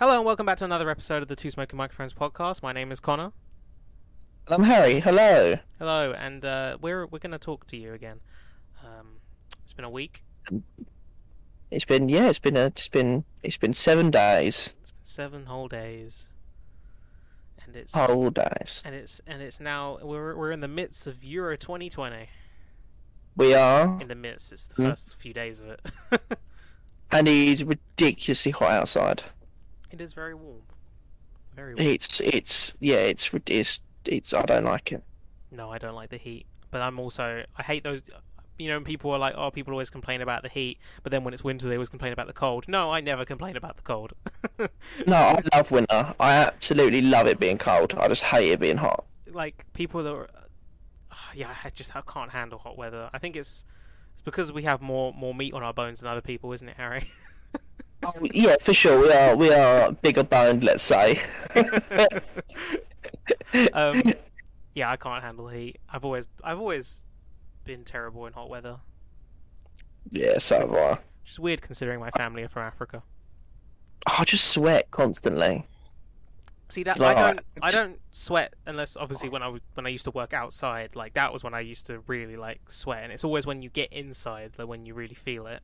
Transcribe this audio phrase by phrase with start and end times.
[0.00, 2.62] Hello and welcome back to another episode of the Two Smoking Microphones podcast.
[2.62, 3.32] My name is Connor.
[4.48, 5.00] I'm Harry.
[5.00, 5.58] Hello.
[5.78, 8.20] Hello, and uh, we're we're going to talk to you again.
[8.82, 9.18] Um,
[9.62, 10.24] it's been a week.
[11.70, 12.28] It's been yeah.
[12.30, 12.66] It's been a.
[12.66, 14.72] It's been it's been seven days.
[14.80, 16.28] It's been seven whole days,
[17.66, 18.80] and it's Whole days.
[18.86, 22.30] and it's and it's now we're we're in the midst of Euro 2020.
[23.36, 24.88] We are, In the midst, it's the Hmm.
[24.90, 25.80] first few days of it.
[27.12, 29.22] and it's ridiculously hot outside.
[29.90, 30.62] It is very warm.
[31.54, 31.86] Very warm.
[31.86, 32.96] It's it's yeah.
[32.96, 34.32] It's rid- it's it's.
[34.34, 35.02] I don't like it.
[35.50, 38.02] No, I don't like the heat, but I'm also I hate those.
[38.58, 41.32] You know, people are like, oh, people always complain about the heat, but then when
[41.32, 42.68] it's winter, they always complain about the cold.
[42.68, 44.12] No, I never complain about the cold.
[45.06, 46.14] No, I love winter.
[46.20, 47.94] I absolutely love it being cold.
[47.94, 49.06] I just hate it being hot.
[49.32, 50.28] like people that are,
[51.34, 53.08] yeah, I just I can't handle hot weather.
[53.14, 53.64] I think it's
[54.12, 56.76] it's because we have more more meat on our bones than other people, isn't it,
[56.76, 57.08] Harry?
[58.02, 59.00] Oh, yeah, for sure.
[59.00, 61.20] We are we are bigger band, Let's say.
[63.72, 64.02] um,
[64.74, 65.78] yeah, I can't handle heat.
[65.88, 67.04] I've always I've always
[67.64, 68.78] been terrible in hot weather.
[70.10, 70.38] yeah.
[70.38, 70.90] So have I.
[71.22, 73.02] Which is weird considering my family are from Africa.
[74.08, 75.64] Oh, I just sweat constantly.
[76.68, 79.88] See that Like, I don't I don't sweat unless obviously when I was when I
[79.88, 83.12] used to work outside like that was when I used to really like sweat and
[83.12, 85.62] it's always when you get inside like when you really feel it.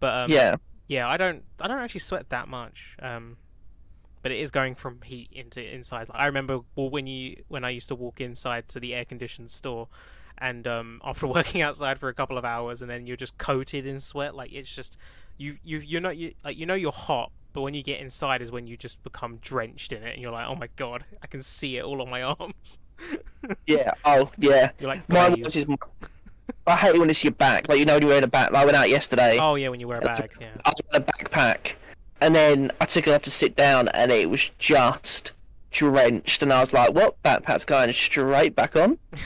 [0.00, 0.56] But um, yeah.
[0.88, 2.96] Yeah, I don't I don't actually sweat that much.
[3.00, 3.36] Um,
[4.22, 6.08] but it is going from heat into inside.
[6.08, 9.04] Like, I remember well, when you when I used to walk inside to the air
[9.04, 9.88] conditioned store,
[10.36, 13.86] and um, after working outside for a couple of hours, and then you're just coated
[13.86, 14.34] in sweat.
[14.34, 14.96] Like it's just
[15.36, 18.42] you you you're not you like you know you're hot, but when you get inside
[18.42, 21.26] is when you just become drenched in it, and you're like, oh my god, I
[21.26, 22.78] can see it all on my arms.
[23.66, 23.92] Yeah.
[24.04, 24.70] Oh yeah.
[24.80, 25.66] You're like, My watch is.
[26.66, 27.68] I hate it when it's your back.
[27.68, 28.50] Like you know when you're wearing a back.
[28.52, 29.38] Like I went out yesterday.
[29.40, 30.48] oh yeah, when you wear a bag, yeah.
[30.64, 31.74] I was a backpack,
[32.20, 35.32] and then I took it off to sit down, and it was just
[35.70, 37.22] drenched, and I was like, "What?
[37.22, 38.98] Backpack's going straight back on?"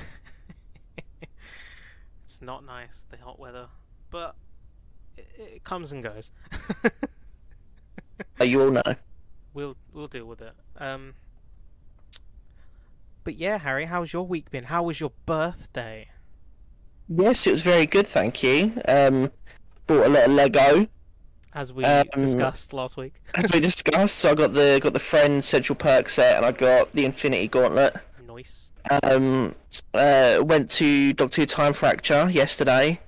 [2.25, 3.67] It's not nice the hot weather,
[4.11, 4.35] but
[5.19, 6.31] it, it comes and goes.
[8.41, 8.83] Oh, you all know.
[9.53, 10.55] we'll we'll deal with it.
[10.79, 11.15] Um,
[13.25, 14.65] but yeah, Harry, how's your week been?
[14.65, 16.09] How was your birthday?
[17.09, 18.73] Yes, it was very good, thank you.
[18.89, 19.31] Um,
[19.87, 20.87] bought a lot of Lego
[21.55, 23.15] As we Um, discussed last week.
[23.35, 24.17] as we discussed.
[24.17, 27.49] So I got the got the Friends Central Perk set, and I got the Infinity
[27.49, 27.95] Gauntlet.
[28.27, 28.71] Nice.
[29.03, 29.55] Um,
[29.95, 32.99] uh, went to Doctor Who Time Fracture yesterday,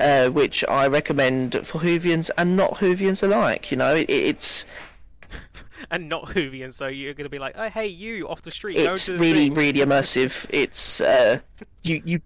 [0.00, 3.70] uh, which I recommend for Whovians and not Whovians alike.
[3.70, 4.64] You know, it, it's
[5.90, 8.94] And not Whovian, so you're gonna be like, oh hey you off the street, go
[8.94, 10.46] it's to really thing." really immersive.
[10.48, 11.40] It's uh,
[11.82, 12.20] you you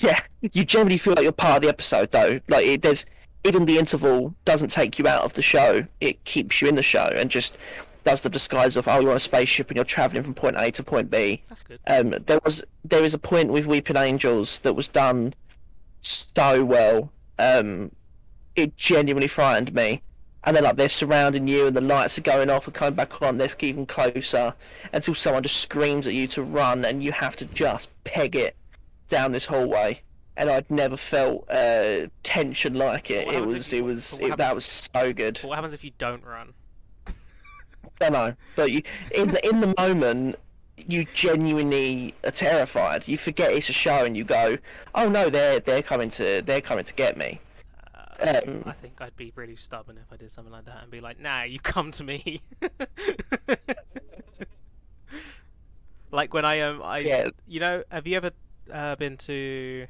[0.00, 2.40] yeah, you generally feel like you're part of the episode though.
[2.48, 3.06] Like it, there's
[3.44, 5.86] even the interval doesn't take you out of the show.
[6.00, 7.56] It keeps you in the show and just
[8.04, 10.70] does the disguise of oh you're on a spaceship and you're traveling from point A
[10.72, 11.42] to point B.
[11.48, 11.80] That's good.
[11.86, 15.34] Um, there was there is a point with Weeping Angels that was done
[16.00, 17.10] so well.
[17.38, 17.90] Um,
[18.56, 20.02] it genuinely frightened me.
[20.46, 23.22] And then like they're surrounding you and the lights are going off and coming back
[23.22, 23.38] on.
[23.38, 24.54] They're even closer
[24.92, 28.54] until someone just screams at you to run and you have to just peg it
[29.08, 30.00] down this hallway.
[30.36, 33.28] And I'd never felt uh, tension like it.
[33.28, 35.38] It was you- it was it, that was so good.
[35.38, 36.52] What happens if you don't run?
[38.00, 38.82] I know, but you,
[39.14, 40.34] in the in the moment,
[40.76, 43.06] you genuinely are terrified.
[43.06, 44.58] You forget it's a show, and you go,
[44.96, 47.40] "Oh no, they're they're coming to they're coming to get me."
[47.94, 50.90] Uh, Um, I think I'd be really stubborn if I did something like that and
[50.90, 52.40] be like, nah, you come to me.
[56.10, 57.28] like when I um I Yeah.
[57.46, 58.30] you know have you ever
[58.72, 59.86] uh, been to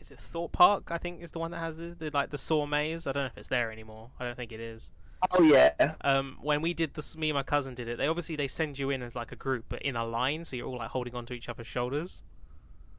[0.00, 0.90] is it Thorpe Park?
[0.90, 3.06] I think is the one that has the, the like the saw maze.
[3.06, 4.10] I don't know if it's there anymore.
[4.18, 4.90] I don't think it is.
[5.32, 7.98] Oh yeah, Um, when we did this, me and my cousin did it.
[7.98, 10.56] They obviously they send you in as like a group, but in a line, so
[10.56, 12.22] you're all like holding onto each other's shoulders.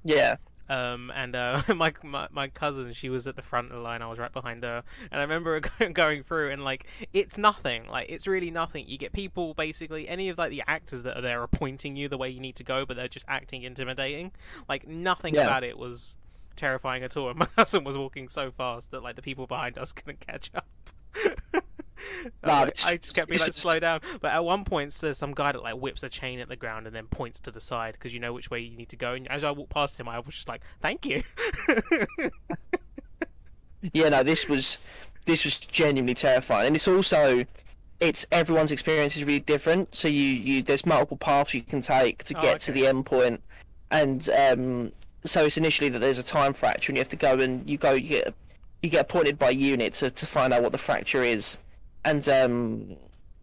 [0.03, 0.35] yeah.
[0.71, 4.01] Um, and uh, my, my my cousin, she was at the front of the line.
[4.01, 5.59] I was right behind her, and I remember
[5.93, 7.87] going- through, and like it's nothing.
[7.87, 8.87] Like it's really nothing.
[8.87, 12.07] You get people basically any of like the actors that are there are pointing you
[12.07, 14.31] the way you need to go, but they're just acting intimidating.
[14.69, 15.43] Like nothing Yeah.
[15.43, 16.15] about it was
[16.55, 17.29] terrifying at all.
[17.31, 20.51] And my cousin was walking so fast that like the people behind us couldn't catch
[20.55, 20.67] up.
[22.43, 24.01] Nah, like- I just kept being like, just- slow down.
[24.21, 26.87] But at one point, there's some guy that like whips a chain at the ground
[26.87, 29.13] and then points to the side because you know which way you need to go.
[29.13, 31.23] And as I walked past him, I was just like, "Thank you."
[33.93, 34.77] Yeah, no, this was
[35.25, 37.43] this was genuinely terrifying, and it's also
[37.99, 39.95] it's everyone's experience is really different.
[39.95, 43.07] So you you there's multiple paths you can take to Oh, get to the end
[43.07, 43.41] point,
[43.89, 44.91] and um,
[45.23, 47.77] so it's initially that there's a time fracture, and you have to go and you
[47.79, 48.35] go you get
[48.81, 51.57] you get appointed by unit to to find out what the fracture is,
[52.03, 52.97] and um,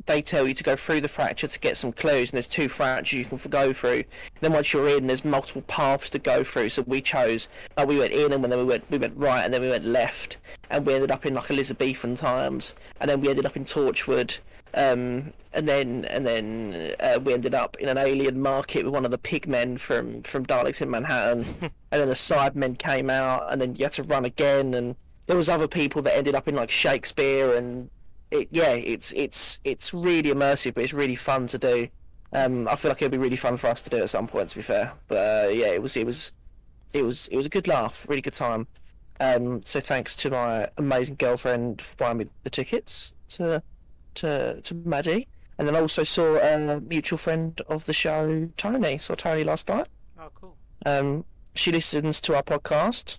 [0.06, 2.69] they tell you to go through the fracture to get some clues, and there's two
[2.69, 4.02] fractures you can go through.
[4.40, 6.70] then once you're in, there's multiple paths to go through.
[6.70, 7.46] So we chose,
[7.76, 9.85] like we went in, and then we went we went right, and then we went
[9.85, 10.38] left,
[10.70, 14.38] and we ended up in like Elizabethan times, and then we ended up in Torchwood,
[14.75, 19.05] um, and then and then uh, we ended up in an alien market with one
[19.05, 23.61] of the pigmen from from Daleks in Manhattan, and then the Cybermen came out, and
[23.61, 24.96] then you had to run again, and
[25.29, 27.89] there was other people that ended up in like Shakespeare, and
[28.31, 31.89] it yeah, it's it's it's really immersive, but it's really fun to do.
[32.33, 34.49] Um, I feel like it'd be really fun for us to do at some point.
[34.49, 36.33] To be fair, but uh, yeah, it was it was
[36.95, 38.67] it was it was a good laugh, really good time.
[39.21, 43.63] Um, so thanks to my amazing girlfriend for buying me the tickets to
[44.15, 45.29] to to Maddie,
[45.59, 48.97] and then I also saw a mutual friend of the show, Tony.
[48.97, 49.89] Saw Tony last night.
[50.19, 50.57] Oh, cool.
[50.87, 53.19] Um, she listens to our podcast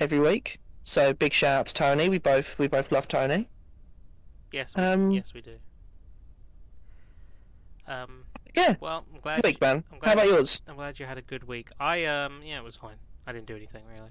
[0.00, 0.58] every week,
[0.88, 2.08] so big shout out to Tony.
[2.08, 3.48] We both we both love Tony.
[4.52, 5.56] Yes, we, Um, yes, we do.
[7.86, 8.24] Um,
[8.54, 9.36] Yeah, well, I'm glad.
[9.36, 9.84] good week, man.
[9.92, 10.60] I'm How about you- yours?
[10.66, 11.68] I'm glad you had a good week.
[11.78, 12.96] I um, yeah, it was fine.
[13.26, 14.10] I didn't do anything really.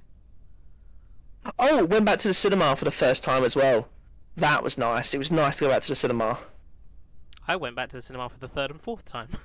[1.60, 3.88] Oh, went back to the cinema for the first time as well.
[4.36, 5.14] That was nice.
[5.14, 6.38] It was nice to go back to the cinema.
[7.48, 9.30] I went back to the cinema for the third and fourth time.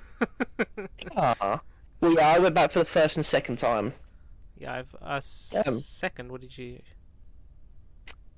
[1.17, 1.61] Ah.
[1.99, 3.93] Well, yeah, I went back for the first and second time.
[4.57, 5.53] yeah, I've uh, s-
[5.85, 6.31] second.
[6.31, 6.79] What did you?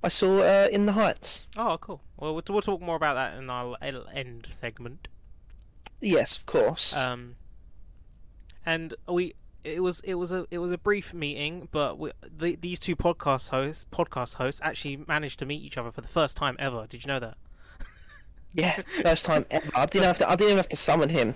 [0.06, 1.48] I saw uh, In the Heights.
[1.58, 2.00] Oh, cool.
[2.18, 5.08] Well, we'll, we'll talk more about that in our end segment.
[6.00, 6.96] Yes, of course.
[6.96, 7.38] Um,
[8.68, 12.56] and we it was it was a it was a brief meeting, but we, the,
[12.56, 16.38] these two podcast hosts podcast hosts actually managed to meet each other for the first
[16.38, 16.86] time ever.
[16.88, 17.38] Did you know that?
[18.54, 19.70] Yeah, first time ever.
[19.76, 20.30] I didn't have to.
[20.30, 21.36] I didn't even have to summon him.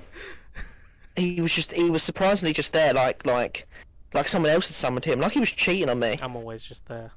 [1.17, 1.73] He was just.
[1.73, 3.67] He was surprisingly just there, like like
[4.13, 6.17] like someone else had summoned him, like he was cheating on me.
[6.21, 7.11] I'm always just there.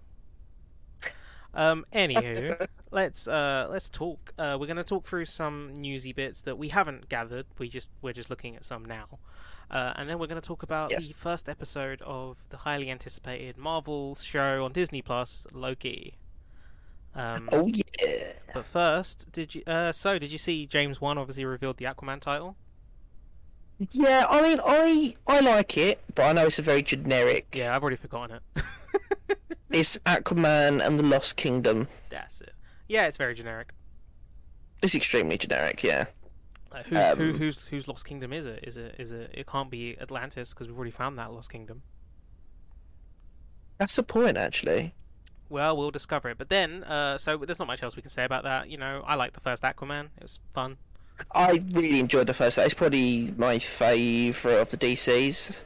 [1.55, 1.85] Um.
[1.93, 4.33] Anywho, let's uh let's talk.
[4.39, 7.47] Uh, we're gonna talk through some newsy bits that we haven't gathered.
[7.59, 9.19] We just we're just looking at some now.
[9.71, 11.07] Uh, and then we're going to talk about Yes.
[11.07, 16.19] the first episode of the highly anticipated Marvel show on Disney Plus, Loki.
[17.15, 18.33] Um, Oh yeah.
[18.53, 19.63] But first, did you?
[19.67, 22.57] Uh, so did you see James Wan obviously revealed the Aquaman title?
[23.91, 27.47] Yeah, I mean, I I like it, but I know it's a very generic.
[27.55, 28.65] Yeah, I've already forgotten it.
[29.73, 31.89] It's Aquaman and the Lost Kingdom.
[32.11, 32.53] That's it.
[32.89, 33.73] Yeah, it's very generic.
[34.83, 35.83] It's extremely generic.
[35.83, 36.07] Yeah.
[36.71, 38.61] Uh, who's, who, Um, whose whose Lost Kingdom is it?
[38.63, 39.31] Is it is it?
[39.33, 41.83] It can't be Atlantis because we've already found that Lost Kingdom.
[43.79, 44.95] That's the point, actually.
[45.49, 46.39] Well, we'll discover it.
[46.39, 48.71] But then, uh, so there's not much else we can say about that.
[48.71, 50.07] You know, I like the first Aquaman.
[50.17, 50.77] It was fun.
[51.35, 52.59] I really enjoyed the first.
[52.59, 55.65] It's probably my favourite of the DCs.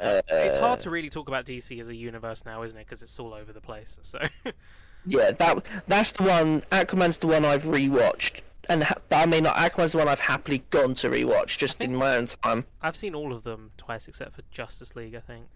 [0.00, 2.86] Uh, It's hard to really talk about DC as a universe now, isn't it?
[2.86, 3.98] Because it's all over the place.
[4.02, 4.18] So
[5.06, 6.62] Yeah, that that's the one.
[6.72, 8.40] Aquaman's the one I've rewatched,
[8.70, 11.82] and ha- but I mean, like, Aquaman's the one I've happily gone to rewatch just
[11.82, 12.64] in my own time.
[12.80, 15.14] I've seen all of them twice, except for Justice League.
[15.14, 15.46] I think.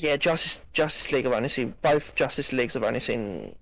[0.00, 3.54] Yeah, Justice Justice League I've only seen both Justice Leagues I've only seen.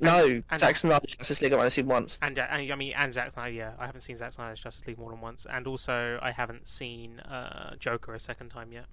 [0.00, 2.18] No, and- Zack Snyder's Justice League I've only seen once.
[2.20, 3.54] And, and I mean, and Zack Snyder.
[3.54, 6.66] Yeah, I haven't seen Zack Snyder's Justice League more than once, and also I haven't
[6.68, 8.86] seen uh, Joker a second time yet.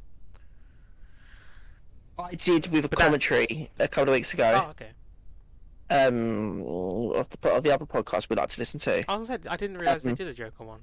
[2.19, 4.65] I did with a But commentary a couple of weeks ago.
[4.67, 4.91] Oh, okay.
[5.89, 6.61] Um,
[7.15, 9.03] of the of the other podcast we like to listen to.
[9.11, 10.81] I was gonna I didn't realize they Um, did a Joker one.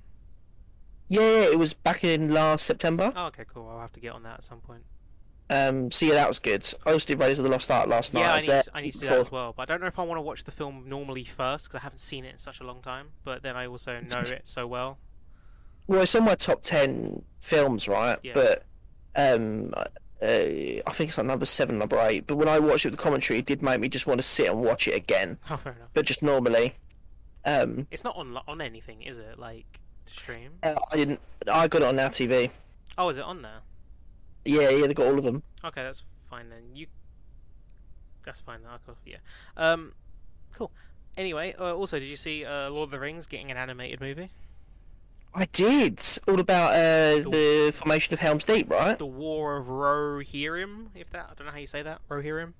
[1.08, 3.12] Yeah, yeah, it was back in last September.
[3.16, 3.68] Oh, okay, cool.
[3.68, 4.82] I'll have to get on that at some point.
[5.50, 6.71] Um, so yeah, that was good.
[6.85, 8.21] I also did Raiders of the Lost Ark last night.
[8.21, 9.55] yeah, I need, to, I need to do that as well.
[9.57, 11.83] But I don't know if I want to watch the film normally first because I
[11.83, 13.09] haven't seen it in such a long time.
[13.25, 14.99] But then I also know it so well.
[15.87, 18.19] Well, it's on my top ten films, right?
[18.23, 18.33] Yeah.
[18.35, 18.64] But
[19.17, 19.85] um, uh,
[20.23, 22.26] I think it's like number seven, number eight.
[22.26, 24.26] But when I watched it with the commentary, it did make me just want to
[24.26, 25.38] sit and watch it again.
[25.50, 25.88] Oh, fair enough.
[25.95, 26.75] But just normally,
[27.47, 29.38] um, It's not on on anything, is it?
[29.38, 29.64] Like
[30.05, 30.50] to stream?
[30.62, 31.21] uh, I didn't.
[31.50, 32.50] I got it on Now TV.
[32.99, 33.61] Oh, is it on there?
[34.49, 35.43] Yeah, yeah, they got all of them.
[35.64, 36.75] Okay, that's fine then.
[36.75, 36.87] You.
[38.25, 38.61] That's fine.
[38.69, 39.19] I'll go- yeah.
[39.57, 39.93] Um,
[40.55, 40.71] cool.
[41.17, 44.31] Anyway, uh, also, did you see uh, Lord of the Rings getting an animated movie?
[45.35, 46.02] I did.
[46.26, 48.99] All about uh, the formation of Helm's Deep, right?
[48.99, 52.00] The War of Rohirrim, if that I don't know how you say that.
[52.09, 52.55] Rohirrim.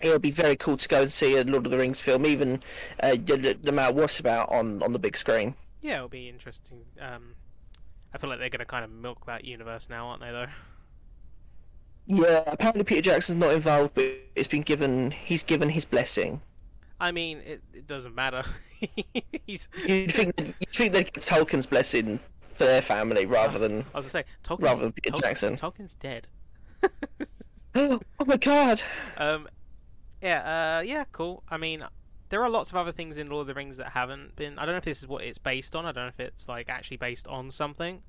[0.00, 2.26] It would be very cool to go and see a Lord of the Rings film,
[2.26, 2.62] even
[3.02, 5.54] uh, the, the amount what's about on on the big screen.
[5.80, 6.84] Yeah, it'll be interesting.
[7.00, 7.34] Um,
[8.12, 10.30] I feel like they're going to kind of milk that universe now, aren't they?
[10.30, 10.46] Though.
[12.12, 15.12] Yeah, apparently Peter Jackson's not involved, but it's been given.
[15.12, 16.40] He's given his blessing.
[16.98, 18.42] I mean, it, it doesn't matter.
[19.46, 19.68] He's.
[19.86, 22.18] You'd think you'd think they'd get Tolkien's blessing
[22.54, 23.84] for their family rather than.
[23.94, 25.56] I was gonna say Tolkien's, Rather than Peter Tol- Jackson.
[25.56, 26.26] Tolkien's dead.
[27.76, 28.82] Oh my god!
[29.16, 29.48] Um,
[30.20, 31.44] yeah, uh, yeah, cool.
[31.48, 31.84] I mean,
[32.28, 34.58] there are lots of other things in Lord of the Rings that haven't been.
[34.58, 35.86] I don't know if this is what it's based on.
[35.86, 38.02] I don't know if it's like actually based on something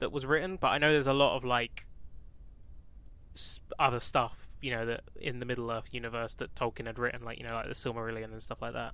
[0.00, 1.85] that was written, but I know there's a lot of like
[3.78, 7.38] other stuff, you know, that in the Middle Earth universe that Tolkien had written, like
[7.38, 8.92] you know, like the Silmarillion and stuff like that.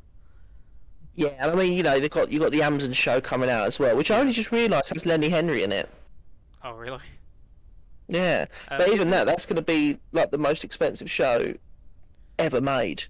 [1.15, 3.67] Yeah, and I mean, you know, they've got you got the Amazon show coming out
[3.67, 5.89] as well, which I only just realised has Lenny Henry in it.
[6.65, 7.01] Oh, really?
[8.09, 11.55] Yeah, Um, but even isn't- that, that's going to be like the most expensive show
[12.39, 13.05] ever made.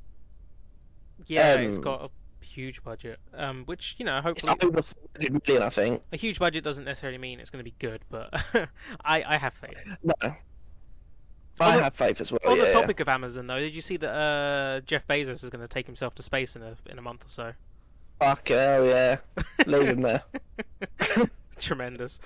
[1.26, 5.62] Yeah, it's got a huge budget, um, which you know, It's hopefully, over 400 million,
[5.62, 6.02] I think.
[6.12, 8.30] a huge budget doesn't necessarily mean it's going to be good, but
[9.04, 9.96] I I have faith.
[10.02, 10.34] No,
[11.62, 12.40] I the- have faith as well.
[12.46, 12.64] On yeah.
[12.66, 15.68] the topic of Amazon, though, did you see that uh, Jeff Bezos is going to
[15.68, 17.52] take himself to space in a in a month or so?
[18.18, 19.16] Fuck hell, yeah.
[19.66, 20.22] Leave him there.
[21.58, 22.20] Tremendous.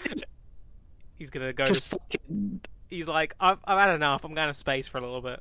[1.19, 1.65] He's gonna go.
[1.65, 4.25] Just To, fucking he's like, I've I've had enough.
[4.25, 5.41] I'm going to space for a little bit.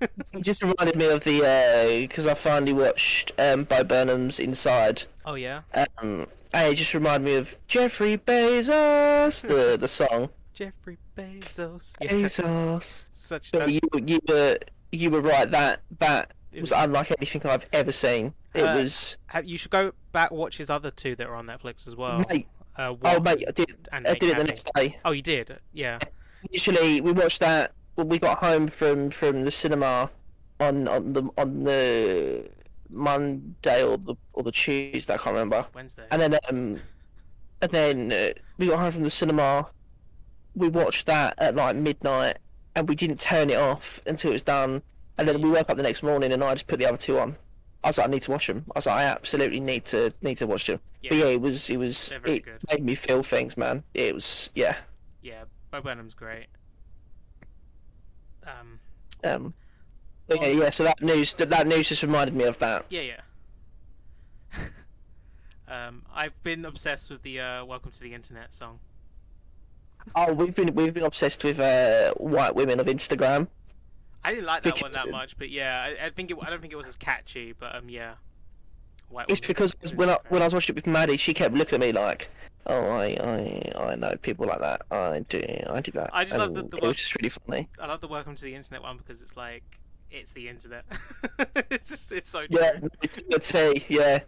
[0.32, 5.04] It just reminded me of the because I finally watched um, Bo Burnham's Inside.
[5.26, 5.62] oh yeah,
[6.02, 10.30] Um, it just reminded me of Jeffrey Bezos, the the song.
[10.54, 11.92] Jeffrey Bezos.
[12.00, 13.04] Yeah, Bezos.
[13.12, 13.52] such.
[13.52, 14.58] But you you were
[14.92, 15.50] you were right.
[15.50, 18.34] That that was unlike anything I've ever seen.
[18.54, 21.46] It Uh, was have- you should go back watch his other two that are on
[21.46, 22.24] Netflix as well.
[22.28, 22.46] mate.
[22.76, 24.98] Uh, Oh mate, I did and I did it the next day.
[25.04, 25.58] Oh, you did.
[25.72, 25.98] Yeah.
[26.52, 30.10] Literally, we watched that when we got home from from the cinema
[30.60, 32.48] on on the on the
[32.90, 35.14] Monday or the or the Tuesday.
[35.14, 35.66] I can't remember.
[35.74, 36.04] Wednesday.
[36.10, 36.80] And then um,
[37.62, 39.68] and then uh, we got home from the cinema.
[40.54, 42.38] We watched that at like midnight,
[42.76, 44.82] and we didn't turn it off until it was done.
[45.18, 47.18] And then we woke up the next morning, and I just put the other two
[47.18, 47.36] on.
[47.82, 48.64] I was like, I need to watch them.
[48.74, 50.80] I was like, I absolutely need to need to watch them.
[51.02, 51.24] But Yeah.
[51.24, 52.58] yeah, it was it was it good.
[52.70, 53.84] made me feel things, man.
[53.94, 54.76] It was yeah.
[55.22, 56.46] Yeah, Bo Burnham's great.
[58.46, 58.80] Um,
[59.22, 59.54] Um,
[60.26, 60.70] but yeah, yeah.
[60.70, 62.86] So that news that, that news just reminded me of that.
[62.90, 63.20] yeah, yeah.
[65.68, 68.78] um, I've been obsessed with the uh, "Welcome to the Internet" song.
[70.14, 73.48] Oh, we've been we've been obsessed with uh, white women of Instagram.
[74.24, 76.60] I didn't like that one that much, but yeah, I, I think it, I don't
[76.60, 78.14] think it was as catchy, but um, yeah.
[79.10, 81.74] White It's because when I when I was watching it with Maddie, she kept looking
[81.74, 82.30] at me like,
[82.66, 84.82] "Oh, I I I know people like that.
[84.90, 87.68] I do I do that." I just love the- the was just really funny.
[87.78, 89.62] I love the "Welcome to the Internet" one because it's like
[90.10, 90.84] it's the internet.
[91.70, 92.58] it's just it's so true.
[92.60, 93.38] Yeah, it's a
[93.74, 93.84] tea.
[93.88, 94.20] Yeah,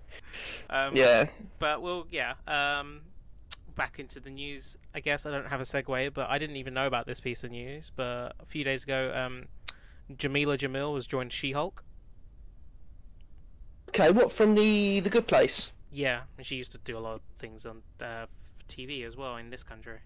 [0.69, 1.29] Um, yeah.
[1.59, 2.35] But well, yeah.
[2.47, 3.01] Um,
[3.77, 4.77] back into the news.
[4.95, 7.45] I guess I don't have a segue, but I didn't even know about this piece
[7.45, 7.93] of news.
[7.95, 9.45] But a few days ago, um,
[10.13, 11.85] Jameela Jamil was joined She-Hulk.
[13.91, 15.73] Okay, what from the the Good Place?
[15.93, 18.27] Yeah, and she used to do a lot of things on uh,
[18.69, 19.99] TV as well in this country.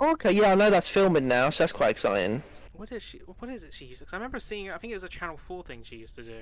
[0.00, 2.42] Oh, okay, yeah, I know that's filming now, so that's quite exciting.
[2.72, 3.18] What is she?
[3.18, 4.04] What is it she used to?
[4.04, 4.70] Cause I remember seeing.
[4.70, 6.40] I think it was a Channel Four thing she used to do.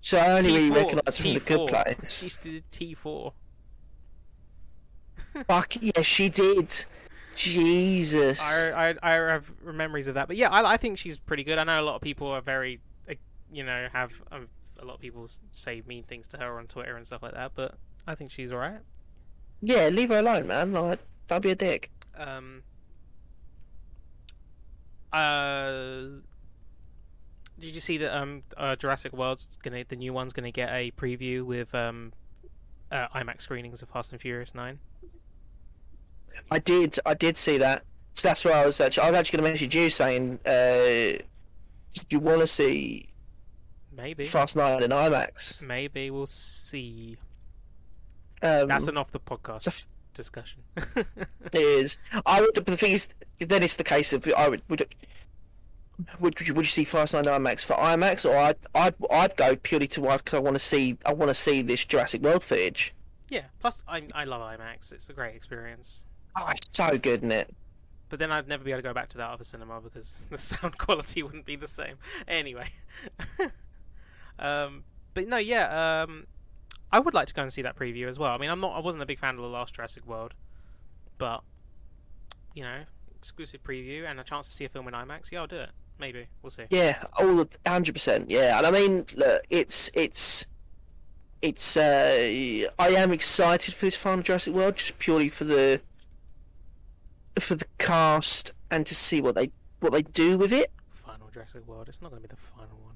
[0.00, 2.18] So I only really T4, recognise from the Good Place.
[2.18, 3.32] She used to do T four.
[5.46, 6.72] Fuck yeah, she did.
[7.34, 8.40] Jesus.
[8.40, 11.58] I, I I have memories of that, but yeah, I, I think she's pretty good.
[11.58, 12.80] I know a lot of people are very,
[13.52, 14.48] you know, have um,
[14.80, 17.52] a lot of people say mean things to her on Twitter and stuff like that,
[17.54, 17.74] but
[18.06, 18.80] I think she's alright.
[19.60, 20.72] Yeah, leave her alone, man.
[20.72, 21.90] Like, don't be a dick.
[22.16, 22.62] Um.
[25.12, 26.20] Uh.
[27.58, 30.90] Did you see that um uh, Jurassic World's gonna the new one's gonna get a
[30.92, 32.12] preview with um
[32.92, 34.78] uh, IMAX screenings of Fast and Furious Nine?
[36.50, 37.84] I did, I did see that.
[38.14, 41.22] So that's why I was actually, I was actually going to message you saying, uh,
[41.94, 43.08] do you want to see
[43.96, 44.24] Maybe.
[44.24, 45.60] Fast Nine in IMAX?
[45.62, 47.16] Maybe we'll see.
[48.42, 50.62] Um, That's an off the podcast f- discussion.
[50.96, 51.98] it is.
[52.26, 54.86] I would, the thing is, then it's the case of I would would.
[56.20, 59.36] Would, would, you, would you see Fast Nine IMAX for IMAX, or I'd, I'd I'd
[59.36, 62.42] go purely to because I want to see I want to see this Jurassic World
[62.42, 62.94] footage.
[63.30, 63.44] yeah.
[63.60, 64.92] Plus, I I love IMAX.
[64.92, 66.04] It's a great experience.
[66.36, 67.54] Oh, it's so good, isn't it?
[68.08, 70.38] But then I'd never be able to go back to that other cinema because the
[70.38, 71.96] sound quality wouldn't be the same.
[72.28, 72.68] Anyway.
[74.38, 76.02] um, but no, yeah.
[76.02, 76.26] Um,
[76.92, 78.30] I would like to go and see that preview as well.
[78.32, 78.76] I mean, I'm not.
[78.76, 80.34] I wasn't a big fan of the last Jurassic World,
[81.18, 81.42] but
[82.54, 82.82] you know,
[83.18, 85.32] exclusive preview and a chance to see a film in IMAX.
[85.32, 85.70] Yeah, I'll do it.
[85.98, 86.64] Maybe we'll see.
[86.70, 88.30] Yeah, all hundred percent.
[88.30, 90.46] Yeah, and I mean, look, it's it's
[91.42, 91.76] it's.
[91.76, 95.80] Uh, I am excited for this final Jurassic World just purely for the
[97.40, 99.50] for the cast and to see what they
[99.80, 100.72] what they do with it.
[100.90, 101.88] Final Jurassic World.
[101.88, 102.94] It's not going to be the final one.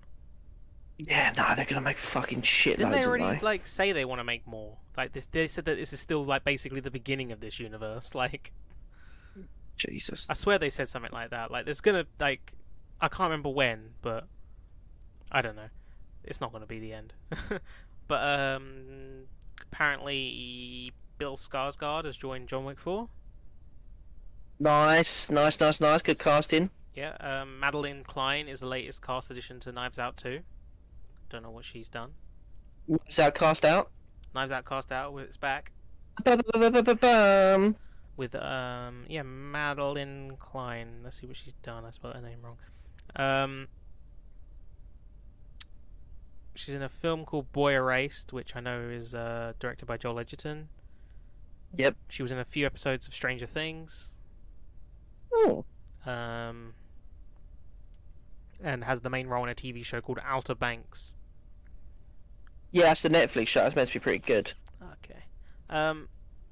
[0.99, 3.41] Yeah, no, they're gonna make fucking shit Didn't loads, they already they?
[3.41, 4.77] like say they want to make more?
[4.99, 8.15] Like this, they said that this is still like basically the beginning of this universe.
[8.21, 8.53] Like
[9.77, 10.27] Jesus.
[10.29, 11.51] I swear they said something like that.
[11.51, 12.53] Like there's gonna like
[13.01, 14.27] I can't remember when, but
[15.33, 15.69] I don't know.
[16.25, 17.15] it's not going to be the end.
[18.09, 19.23] but um,
[19.73, 23.09] apparently, Bill Skarsgård has joined John Wick Four.
[24.61, 26.03] Nice, nice, nice, nice.
[26.03, 26.69] Good casting.
[26.95, 30.41] Yeah, um, Madelyn Cline is the latest cast addition to Knives Out 2.
[31.31, 32.11] Don't know what she's done.
[32.87, 33.91] Knives Out cast out?
[34.35, 35.73] Knives Out cast out, it's back
[36.25, 37.77] Ba-ba-ba-ba-ba-bum.
[38.17, 41.01] with um yeah Madelyn Cline.
[41.03, 41.85] Let's see what she's done.
[41.87, 42.59] I spelled her name wrong.
[43.17, 43.69] Um,
[46.55, 50.19] she's in a film called Boy Erased, which I know is uh, directed by Joel
[50.21, 50.69] Edgerton.
[51.77, 51.97] Yep.
[52.09, 54.11] She was in a few episodes of Stranger Things.
[55.33, 55.65] Oh,
[56.07, 56.75] Um,
[58.63, 61.15] and has the main role in a TV show called Outer Banks.
[62.73, 63.65] yeah, that's the Netflix show.
[63.67, 64.53] It's meant to be pretty good.
[64.83, 65.21] Okay.
[65.69, 66.09] Um,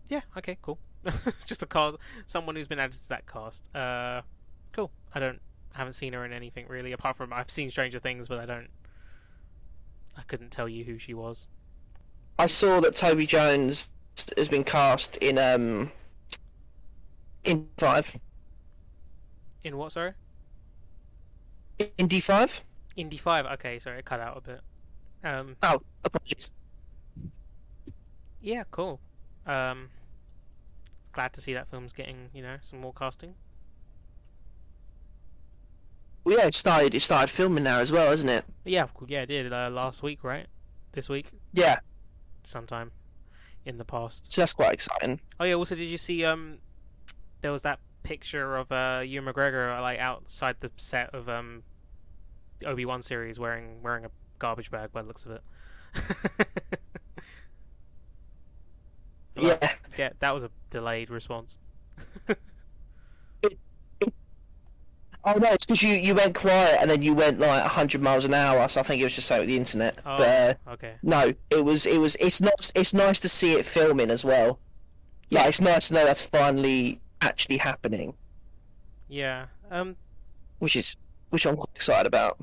[0.09, 0.23] yeah.
[0.37, 0.59] Okay.
[0.63, 0.79] Cool.
[1.47, 3.75] Just a cast, someone who's been added to that cast.
[3.75, 4.23] Uh,
[4.73, 4.91] cool.
[5.15, 5.41] I don't,
[5.75, 8.69] haven't seen her in anything really, apart from I've seen Stranger Things, but I don't.
[10.17, 11.47] I couldn't tell you who she was.
[12.39, 13.93] I saw that Toby Jones
[14.37, 15.93] has been cast in um
[17.45, 18.19] in five
[19.65, 19.93] In what?
[19.93, 20.13] Sorry.
[21.79, 22.65] in Indy five.
[22.97, 23.79] Indy 5, Okay.
[23.79, 24.61] Sorry, it cut out a bit.
[25.23, 25.57] Um.
[25.63, 26.51] Oh, apologies.
[28.41, 28.65] Yeah.
[28.71, 29.01] Cool.
[29.47, 29.91] Um.
[31.13, 33.35] Glad to see that film's getting you know some more casting.
[36.25, 36.95] Well, yeah, it started.
[36.95, 38.45] It started filming now as well, isn't it?
[38.65, 38.87] Yeah.
[39.07, 39.23] Yeah.
[39.23, 40.47] It did uh, last week, right?
[40.93, 41.77] This week, Yeah,
[42.45, 42.91] sometime
[43.65, 44.33] in the past.
[44.33, 45.21] so that's quite exciting.
[45.39, 45.55] Oh yeah.
[45.55, 46.59] Also, did you see um,
[47.43, 51.63] there was that picture of uh Ewan McGregor uh, like outside the set of um,
[52.61, 55.43] the Obi Wan series wearing wearing a garbage bag by the looks of it.
[59.37, 61.59] Yeah, yeah, that was a delayed response.
[65.25, 68.25] Oh no, it's because you, you went quiet and then you went like hundred miles
[68.25, 68.67] an hour.
[68.69, 69.99] So I think it was just something with the internet.
[70.07, 70.95] Oh, But uh, okay.
[71.03, 74.59] no, it was it was it's not it's nice to see it filming as well.
[75.29, 75.41] Yeah.
[75.41, 78.15] Like it's nice to know that's finally actually happening,
[79.09, 79.47] Yeah.
[79.71, 79.97] Um,
[80.59, 80.97] which is
[81.31, 82.39] which I'm quite excited about.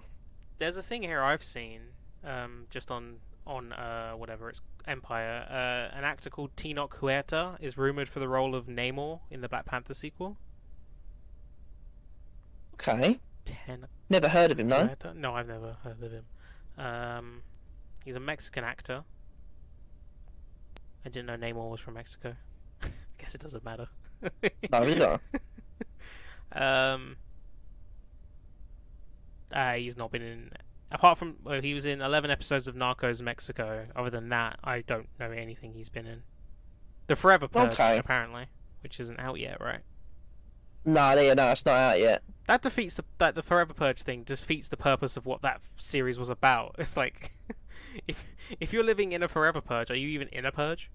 [0.59, 1.81] there's a thing here I've seen,
[2.23, 5.45] um, just on on uh whatever it's Empire.
[5.49, 9.49] Uh, an actor called Tenoch Huerta is rumored for the role of Namor in the
[9.49, 10.38] Black Panther sequel.
[12.75, 14.85] Okay, Ten never heard of him no.
[14.88, 15.13] Huerta?
[15.15, 16.25] No, I've never heard of him.
[16.77, 17.41] Um,
[18.03, 19.03] he's a Mexican actor.
[21.05, 22.35] I didn't know Namor was from Mexico.
[23.25, 23.88] Guess it doesn't matter.
[24.71, 25.21] No, don't.
[26.51, 27.17] Um,
[29.51, 30.51] uh, he's not been in.
[30.91, 33.88] Apart from, well, he was in 11 episodes of Narcos Mexico.
[33.95, 36.21] Other than that, I don't know anything he's been in.
[37.07, 37.97] The Forever Purge, Okay.
[37.97, 38.45] apparently,
[38.83, 39.81] which isn't out yet, right?
[40.85, 42.23] No, yeah, no, it's not out yet.
[42.47, 46.17] That defeats the that the Forever Purge thing defeats the purpose of what that series
[46.19, 46.75] was about.
[46.79, 47.33] It's like,
[48.07, 48.23] if
[48.61, 50.89] if you're living in a Forever Purge, are you even in a purge?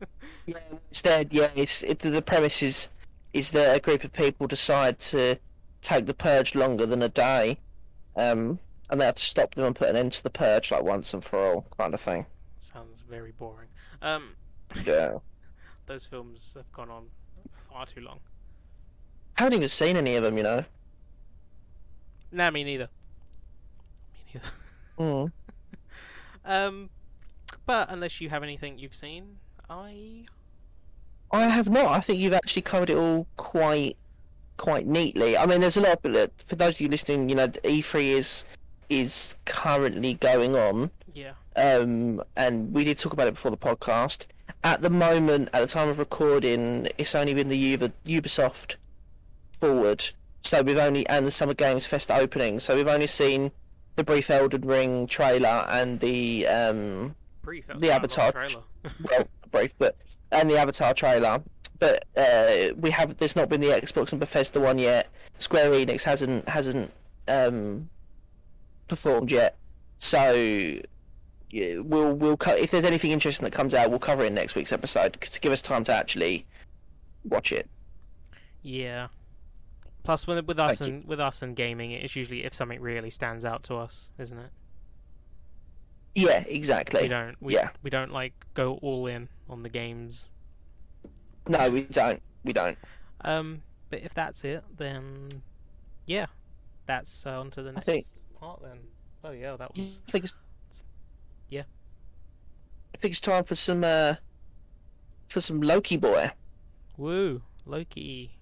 [0.46, 0.58] Yeah,
[0.88, 2.88] instead, yeah, it's it, the premise is
[3.32, 5.36] is that a group of people decide to
[5.82, 7.58] take the purge longer than a day,
[8.16, 8.58] um,
[8.90, 11.14] and they have to stop them and put an end to the purge like once
[11.14, 12.26] and for all, kind of thing.
[12.58, 13.68] Sounds very boring.
[14.02, 14.30] Um,
[14.84, 15.18] Yeah.
[15.86, 17.06] those films have gone on
[17.68, 18.18] far too long.
[19.38, 20.64] I haven't even seen any of them, you know.
[22.32, 22.88] Nah, me neither.
[24.12, 24.46] Me neither.
[24.98, 25.32] Mm.
[26.42, 26.88] Um,
[27.66, 29.36] but unless you have anything you've seen,
[29.70, 30.26] I
[31.32, 31.86] I have not.
[31.86, 33.96] I think you've actually covered it all quite
[34.56, 35.38] quite neatly.
[35.38, 36.04] I mean, there's a lot.
[36.04, 38.44] Of, for those of you listening, you know, E3 is
[38.88, 40.90] is currently going on.
[41.14, 44.26] yeah um, and we did talk about it before the podcast.
[44.64, 48.76] At the moment, at the time of recording, it's only been the Ubi- Ubisoft
[49.58, 50.10] forward.
[50.42, 52.58] So we've only and the Summer Games Fest opening.
[52.60, 53.52] So we've only seen
[53.96, 57.64] the brief Elden Ring trailer and the um, brief.
[57.74, 58.32] The Avatar.
[58.32, 58.62] trailer.
[59.02, 59.96] well, brief, but
[60.32, 61.42] and the Avatar trailer.
[61.78, 65.08] But uh, we have there's not been the Xbox and Bethesda one yet.
[65.38, 66.90] Square Enix hasn't hasn't
[67.28, 67.88] um,
[68.88, 69.56] performed yet.
[69.98, 70.32] So
[71.50, 74.34] yeah, we'll we'll co- if there's anything interesting that comes out, we'll cover it in
[74.34, 76.44] next week's episode to give us time to actually
[77.24, 77.68] watch it.
[78.62, 79.08] yeah.
[80.02, 80.94] Plus, with with us Thank you.
[80.96, 84.38] and with us and gaming, it's usually if something really stands out to us, isn't
[84.38, 84.50] it?
[86.14, 87.02] Yeah, exactly.
[87.02, 87.36] We don't.
[87.40, 87.70] We, Yeah.
[87.82, 90.30] We don't like go all in on the games.
[91.48, 92.20] No, we don't.
[92.44, 92.78] We don't.
[93.22, 95.42] Um, but if that's it, then
[96.06, 96.26] yeah,
[96.86, 98.06] that's uh, on to the next think-
[98.38, 98.78] part then.
[99.22, 100.34] Oh yeah, that was I think it's
[101.48, 101.64] Yeah.
[102.94, 104.14] I think it's time for some uh,
[105.28, 106.30] for some Loki boy.
[106.96, 108.32] woo Loki.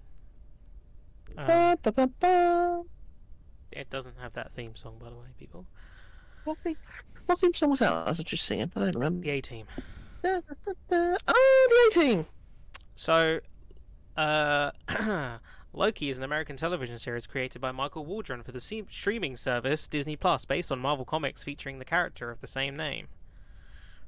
[1.37, 2.83] Um, Ba, ba, ba,
[3.71, 5.65] it doesn't have that theme song, by the way, people.
[6.57, 6.75] Theme,
[7.29, 7.93] what theme song was that?
[7.93, 8.71] I was just singing.
[8.75, 9.21] I don't remember.
[9.21, 9.67] The A Team.
[10.23, 11.17] Da, da, da, da.
[11.27, 12.25] Oh, the 18.
[12.95, 13.39] So,
[14.17, 14.71] uh,
[15.73, 19.87] Loki is an American television series created by Michael Waldron for the se- streaming service
[19.87, 23.09] Disney Plus, based on Marvel Comics featuring the character of the same name.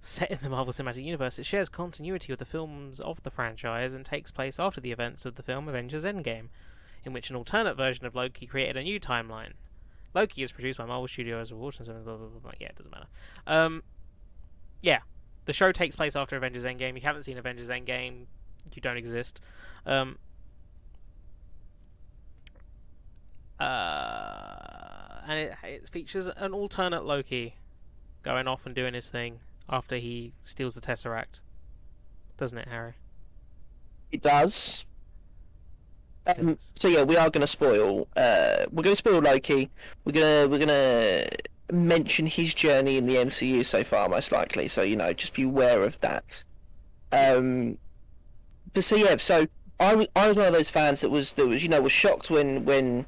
[0.02, 3.94] Set in the Marvel Cinematic Universe, it shares continuity with the films of the franchise
[3.94, 6.48] and takes place after the events of the film Avengers Endgame,
[7.06, 9.54] in which an alternate version of Loki created a new timeline.
[10.14, 11.52] Loki is produced by Marvel Studios.
[11.52, 12.52] Blah, blah, blah, blah, blah.
[12.60, 13.08] Yeah, it doesn't matter.
[13.48, 13.84] Um,
[14.82, 15.00] yeah,
[15.46, 16.96] the show takes place after Avengers Endgame.
[16.96, 18.26] You haven't seen Avengers Endgame,
[18.74, 19.42] you don't exist.
[19.86, 20.18] Um,
[23.60, 27.56] uh, and it, it features an alternate Loki
[28.24, 31.40] going off and doing his thing after he steals the Tesseract.
[32.38, 32.94] Doesn't it, Harry?
[34.12, 34.86] It does.
[36.28, 38.08] Um, so yeah, we are going to spoil.
[38.16, 39.70] Uh, we're going to spoil Loki.
[40.06, 41.26] We're gonna we're gonna
[41.72, 44.68] mention his journey in the MCU so far, most likely.
[44.68, 46.44] So you know, just be aware of that.
[47.12, 47.78] Um,
[48.74, 49.48] but so yeah, so
[49.80, 51.92] I was I was one of those fans that was that was you know was
[51.92, 53.06] shocked when when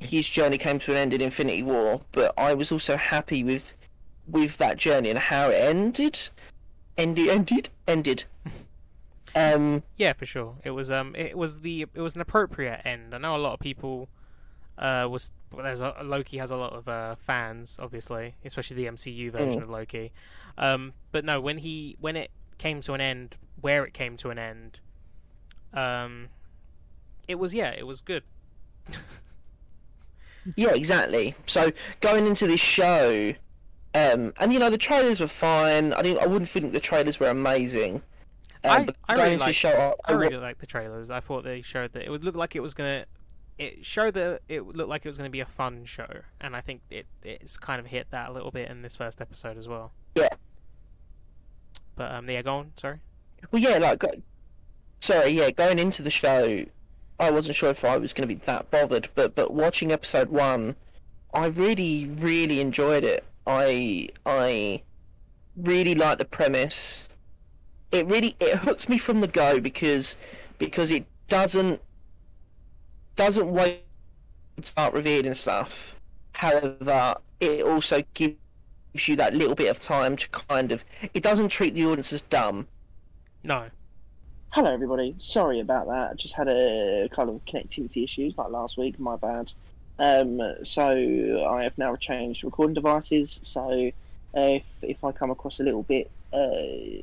[0.00, 3.74] his journey came to an end in Infinity War, but I was also happy with
[4.26, 6.28] with that journey and how it ended.
[6.96, 8.24] Ended ended ended.
[9.38, 10.56] Um, Yeah, for sure.
[10.64, 13.14] It was um, it was the it was an appropriate end.
[13.14, 14.08] I know a lot of people
[14.78, 18.86] uh was well, there's a, Loki has a lot of uh fans, obviously, especially the
[18.86, 19.64] MCU version Mm.
[19.64, 20.12] of Loki.
[20.56, 24.30] Um, but no, when he when it came to an end, where it came to
[24.30, 24.80] an end,
[25.72, 26.28] um,
[27.28, 28.22] it was yeah, it was good.
[30.56, 31.34] Yeah, exactly.
[31.46, 33.34] So going into this show,
[33.94, 35.92] um, and you know the trailers were fine.
[35.92, 36.22] I didn't.
[36.22, 38.02] I wouldn't think the trailers were amazing.
[38.64, 41.10] Um, I, I really liked, show, I really liked the trailers.
[41.10, 43.04] I thought they showed that it would look like it was gonna.
[43.58, 46.08] It showed that it looked like it was going to be a fun show,
[46.40, 49.20] and I think it it's kind of hit that a little bit in this first
[49.20, 49.92] episode as well.
[50.14, 50.28] Yeah.
[51.96, 52.72] But um, yeah, go on.
[52.76, 53.00] Sorry.
[53.50, 54.22] well, yeah, like, go-
[55.00, 56.64] sorry, yeah, going into the show,
[57.18, 60.28] I wasn't sure if I was going to be that bothered, but but watching episode
[60.28, 60.76] one,
[61.34, 63.24] I really, really enjoyed it.
[63.46, 64.82] I I
[65.56, 67.07] really like the premise.
[67.90, 70.16] It really it hooks me from the go because
[70.58, 71.80] because it doesn't
[73.16, 73.82] doesn't wait
[74.60, 75.96] to start revealing stuff.
[76.32, 78.36] However, it also gives
[79.06, 82.22] you that little bit of time to kind of it doesn't treat the audience as
[82.22, 82.68] dumb.
[83.42, 83.66] No.
[84.50, 85.14] Hello, everybody.
[85.18, 86.10] Sorry about that.
[86.12, 88.98] I just had a kind of connectivity issues like last week.
[88.98, 89.52] My bad.
[89.98, 93.40] Um, so I have now changed recording devices.
[93.42, 93.90] So
[94.34, 97.02] if if I come across a little bit uh,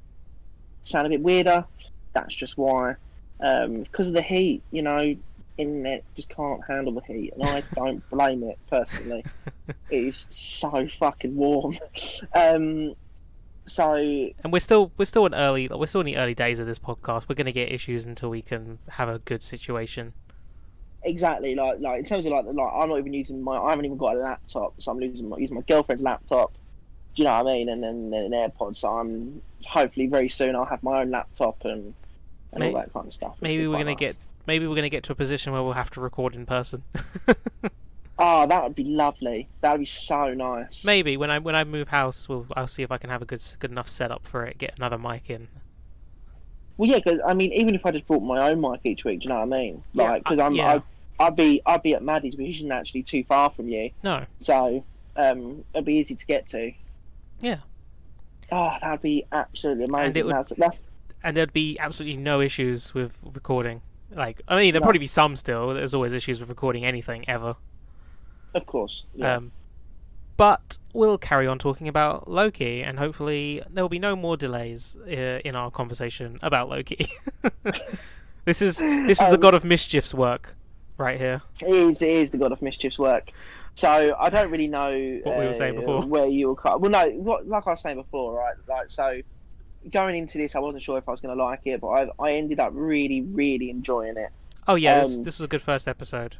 [0.86, 1.66] sound a bit weirder,
[2.14, 2.96] that's just why.
[3.42, 5.16] Um, because of the heat, you know,
[5.58, 9.26] internet just can't handle the heat, and I don't blame it personally.
[9.90, 11.78] it is so fucking warm.
[12.34, 12.96] Um,
[13.68, 16.68] so And we're still we're still in early we're still in the early days of
[16.68, 17.28] this podcast.
[17.28, 20.14] We're going to get issues until we can have a good situation.
[21.04, 23.86] exactly like like in terms of like like I'm not even using my I haven't
[23.86, 26.54] even got a laptop, so I'm using my using my girlfriend's laptop.
[27.16, 27.70] Do you know what I mean?
[27.70, 28.76] And then an AirPods.
[28.76, 31.94] So I'm hopefully very soon I'll have my own laptop and
[32.52, 33.36] and May- all that kind of stuff.
[33.42, 33.98] Maybe we're gonna nice.
[34.00, 36.46] get maybe we're going to get to a position where we'll have to record in
[36.46, 36.84] person.
[38.20, 39.48] Oh, that would be lovely.
[39.62, 40.86] That would be so nice.
[40.86, 43.26] maybe when I when I move house, we'll I'll see if I can have a
[43.26, 44.58] good good enough setup for it.
[44.58, 45.48] Get another mic in.
[46.78, 49.22] Well, yeah, because I mean, even if I just brought my own mic each week,
[49.22, 49.84] do you know what I mean?
[49.94, 50.74] Like, because uh, I'm yeah.
[50.74, 50.84] I'd,
[51.20, 54.26] I'd be I'd be at Maddie's, which isn't actually too far from you, No.
[54.40, 54.84] so
[55.16, 56.72] um, it'd be easy to get to.
[57.40, 57.58] Yeah.
[58.52, 60.20] Oh, that'd be absolutely amazing.
[60.22, 60.84] it would- That's, that's
[61.24, 63.82] and there'd be absolutely no issues with recording.
[64.14, 64.86] Like, I mean, there'd No.
[64.86, 65.74] probably be some still.
[65.74, 67.56] There's always issues with recording anything ever.
[68.54, 69.06] of course.
[69.16, 69.36] Yeah.
[69.38, 69.52] Um,
[70.38, 74.96] but we'll carry on talking about Loki, and hopefully there will be no more delays
[75.08, 75.10] uh,
[75.44, 77.08] in our conversation about Loki.
[78.46, 80.56] this is this is the Um, God of Mischief's work
[80.98, 81.42] right here.
[81.62, 83.32] It is, it is the God of Mischief's work.
[83.76, 86.02] So I don't really know What we were saying uh, before.
[86.06, 86.78] where you were.
[86.78, 88.56] Well, no, what, like I was saying before, right?
[88.68, 89.22] Like so,
[89.92, 92.08] going into this, I wasn't sure if I was going to like it, but I,
[92.18, 94.30] I ended up really, really enjoying it.
[94.68, 96.38] Oh yeah, this, um, this was a good first episode.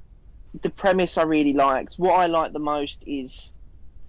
[0.62, 1.96] The premise I really liked.
[1.96, 3.54] What I liked the most is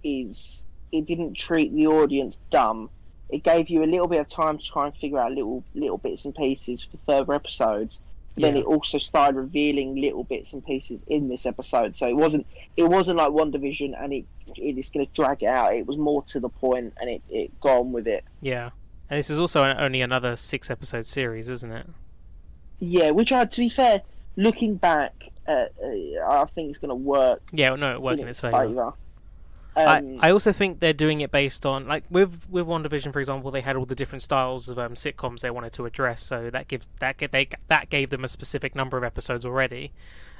[0.03, 0.63] is
[0.93, 2.89] it didn't treat the audience dumb.
[3.29, 5.97] It gave you a little bit of time to try and figure out little little
[5.97, 7.99] bits and pieces for further episodes.
[8.37, 8.61] Then Yeah.
[8.61, 11.95] it also started revealing little bits and pieces in this episode.
[11.95, 12.45] So it wasn't
[12.77, 15.73] it wasn't like WandaVision and it it is going to drag it out.
[15.75, 18.23] It was more to the point and it it got on with it.
[18.41, 18.69] Yeah,
[19.09, 21.87] and this is also only another six episode series, isn't it?
[22.79, 24.01] Yeah, which I to be fair,
[24.35, 25.13] looking back,
[25.47, 28.67] uh, uh, I think it's going to work Yeah, no, it worked in its favor.
[28.67, 28.93] favour.
[29.77, 33.19] Um, I, I also think they're doing it based on like with with WandaVision, for
[33.19, 36.49] example, they had all the different styles of um, sitcoms they wanted to address, so
[36.49, 39.93] that gives that ga- they that gave them a specific number of episodes already,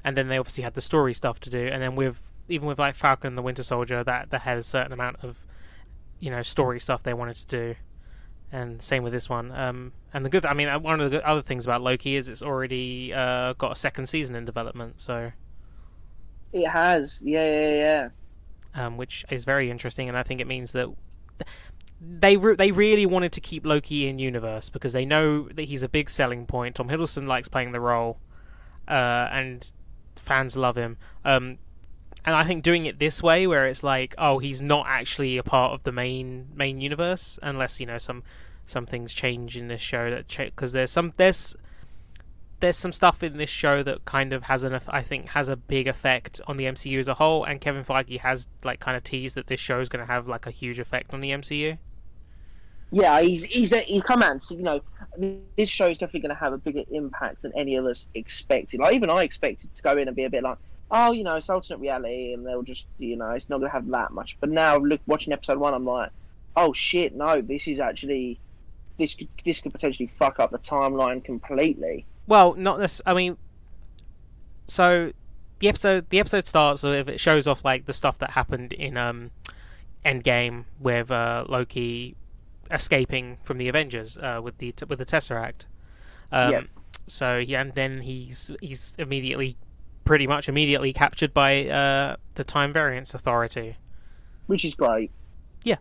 [0.03, 2.19] and then they obviously had the story stuff to do, and then with
[2.49, 5.37] even with like Falcon and the Winter Soldier, that that had a certain amount of
[6.19, 7.75] you know story stuff they wanted to do,
[8.51, 9.51] and same with this one.
[9.51, 12.27] Um, and the good, I mean, uh, one of the other things about Loki is
[12.27, 15.31] it's already uh, got a second season in development, so
[16.53, 18.09] it has, yeah, yeah, yeah.
[18.77, 20.87] Um, which is very interesting, and I think it means that
[21.99, 25.83] they re- they really wanted to keep Loki in universe because they know that he's
[25.83, 26.75] a big selling point.
[26.75, 28.19] Tom Hiddleston likes playing the role,
[28.87, 29.71] uh, and
[30.15, 30.97] fans love him.
[31.25, 31.57] Um,
[32.23, 35.43] and I think doing it this way, where it's like, oh, he's not actually a
[35.43, 38.23] part of the main main universe, unless you know some
[38.65, 41.55] some things change in this show that because there's some there's
[42.59, 45.55] there's some stuff in this show that kind of has an I think has a
[45.55, 49.03] big effect on the MCU as a whole, and Kevin Feige has like kind of
[49.03, 51.77] teased that this show is going to have like a huge effect on the MCU.
[52.91, 54.41] Yeah, he's he's he's come out.
[54.43, 54.81] said, You know,
[55.57, 58.79] this show is definitely going to have a bigger impact than any of us expected.
[58.79, 60.57] Like even I expected to go in and be a bit like,
[60.89, 63.73] oh, you know, it's alternate reality, and they'll just, you know, it's not going to
[63.73, 64.37] have that much.
[64.39, 66.11] But now, look, watching episode one, I'm like,
[66.55, 68.39] oh shit, no, this is actually
[68.97, 69.15] this
[69.45, 72.05] this could potentially fuck up the timeline completely.
[72.27, 73.01] Well, not this.
[73.05, 73.37] I mean,
[74.67, 75.13] so
[75.59, 78.97] the episode the episode starts with it shows off like the stuff that happened in
[78.97, 79.31] um
[80.05, 82.15] Endgame with uh, Loki
[82.71, 85.65] escaping from the Avengers uh, with the with the Tesseract.
[86.31, 86.63] Um, Yep.
[87.07, 89.57] So yeah, and then he's he's immediately,
[90.05, 93.77] pretty much immediately captured by uh, the Time Variance Authority
[94.47, 95.11] Which is great.
[95.63, 95.77] Yeah,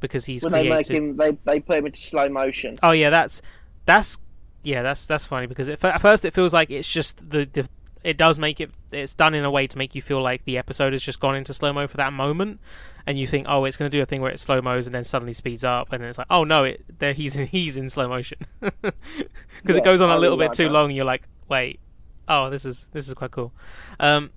[0.00, 2.76] because he's when they make him, they they put him into slow motion.
[2.82, 3.42] Oh yeah, that's
[3.86, 4.18] that's
[4.66, 7.68] yeah, that's that's funny because it, at first it feels like it's just the, the
[8.02, 10.58] it does make it it's done in a way to make you feel like the
[10.58, 12.58] episode has just gone into slow mo for that moment,
[13.06, 14.94] and you think oh it's going to do a thing where it slow mos and
[14.94, 17.76] then suddenly speeds up and then it's like oh no it there he's in, he's
[17.76, 18.38] in slow motion.
[18.60, 20.70] Because Yeah, it goes on I a little really bit like too that.
[20.70, 21.78] long and you're like wait
[22.26, 23.52] oh this is this is quite cool,
[24.00, 24.30] um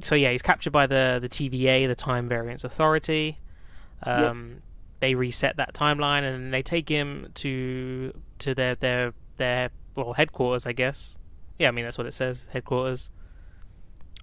[0.00, 3.38] so yeah he's captured by the the TVA the Time Variance Authority,
[4.02, 4.60] um
[5.00, 10.66] they reset that timeline and they take him to to their their their well headquarters,
[10.66, 11.16] I guess.
[11.58, 13.10] Yeah, I mean that's what it says, headquarters.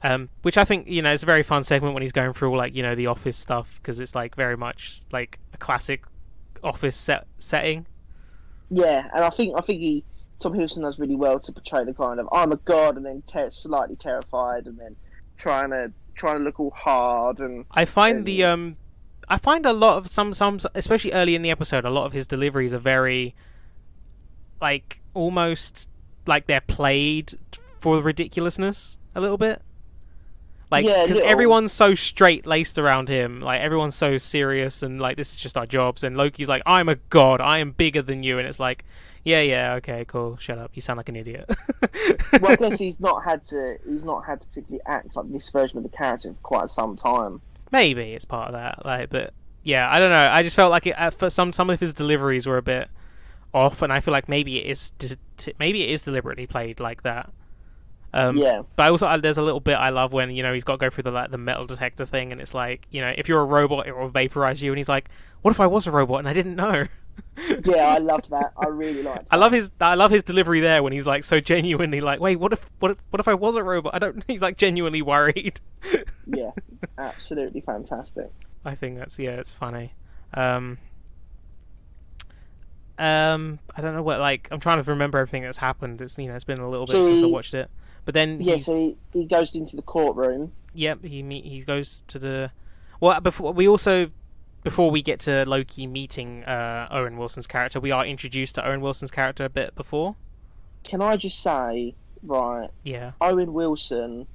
[0.02, 2.52] Um, which I think you know is a very fun segment when he's going through
[2.52, 6.04] all like you know the office stuff because it's like very much like a classic
[6.64, 7.86] office set setting.
[8.70, 10.06] Yeah, and I think I think he
[10.40, 13.24] Tom Hiddleston does really well to portray the kind of I'm a god and then
[13.28, 14.96] ter- slightly terrified and then
[15.38, 18.78] trying to trying to look all hard and I find And- the um,
[19.28, 22.14] I find a lot of some some especially early in the episode, a lot of
[22.14, 23.36] his deliveries are very
[24.62, 25.90] like almost
[26.26, 27.38] like they're played
[27.80, 29.62] for ridiculousness a little bit.
[30.72, 31.28] Like because little.
[31.30, 35.58] everyone's so straight laced around him, like everyone's so serious and like this is just
[35.58, 36.04] our jobs.
[36.04, 38.86] And Loki's like, "I'm a god, I am bigger than you," and it's like,
[39.24, 41.50] "Yeah, yeah, okay, cool, shut up, you sound like an idiot."
[42.40, 45.50] well, I guess he's not had to he's not had to particularly act like this
[45.50, 47.42] version of the character for quite some time.
[47.72, 50.30] Maybe it's part of that, like, but yeah, I don't know.
[50.32, 52.90] I just felt like it, first, some some of his deliveries were a bit
[53.54, 54.92] off, and I feel like maybe it is
[55.38, 57.32] t- maybe it is deliberately played like that.
[58.12, 60.54] Um, yeah, But I also uh, there's a little bit I love when you know
[60.54, 63.02] he's got to go through the like the metal detector thing, and it's like you
[63.02, 65.10] know if you're a robot it will vaporize you, and he's like,
[65.42, 66.86] what if I was a robot and I didn't know?
[67.66, 68.54] yeah, I loved that.
[68.58, 69.28] I really liked.
[69.32, 72.38] I love his I love his delivery there when he's like so genuinely like, wait,
[72.38, 73.94] what if what if, what if I was a robot?
[73.94, 74.24] I don't.
[74.28, 75.60] He's like genuinely worried.
[76.26, 76.52] Yeah,
[76.98, 78.32] absolutely fantastic.
[78.66, 79.94] I think that's yeah, it's funny.
[80.34, 80.78] Um,
[83.00, 86.02] um, I don't know what like I'm trying to remember everything that's happened.
[86.02, 87.70] It's you know it's been a little bit So since I he- watched it.
[88.06, 90.52] But then Yeah, he's so he, he goes into the courtroom.
[90.74, 92.52] yep he meet he goes to the
[93.00, 94.10] well before we also
[94.64, 98.82] before we get to Loki meeting uh, Owen Wilson's character, we are introduced to Owen
[98.82, 100.16] Wilson's character a bit before.
[100.84, 103.14] Can I just say, right, Yeah.
[103.22, 104.28] Owen Wilson,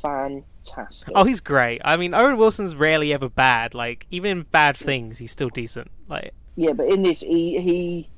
[0.00, 1.12] fantastic.
[1.14, 1.80] Oh, he's great.
[1.84, 3.74] I mean, Owen Wilson's rarely ever bad.
[3.74, 5.90] Like even in bad things, he's still decent.
[6.08, 8.08] Like yeah, but in this, he he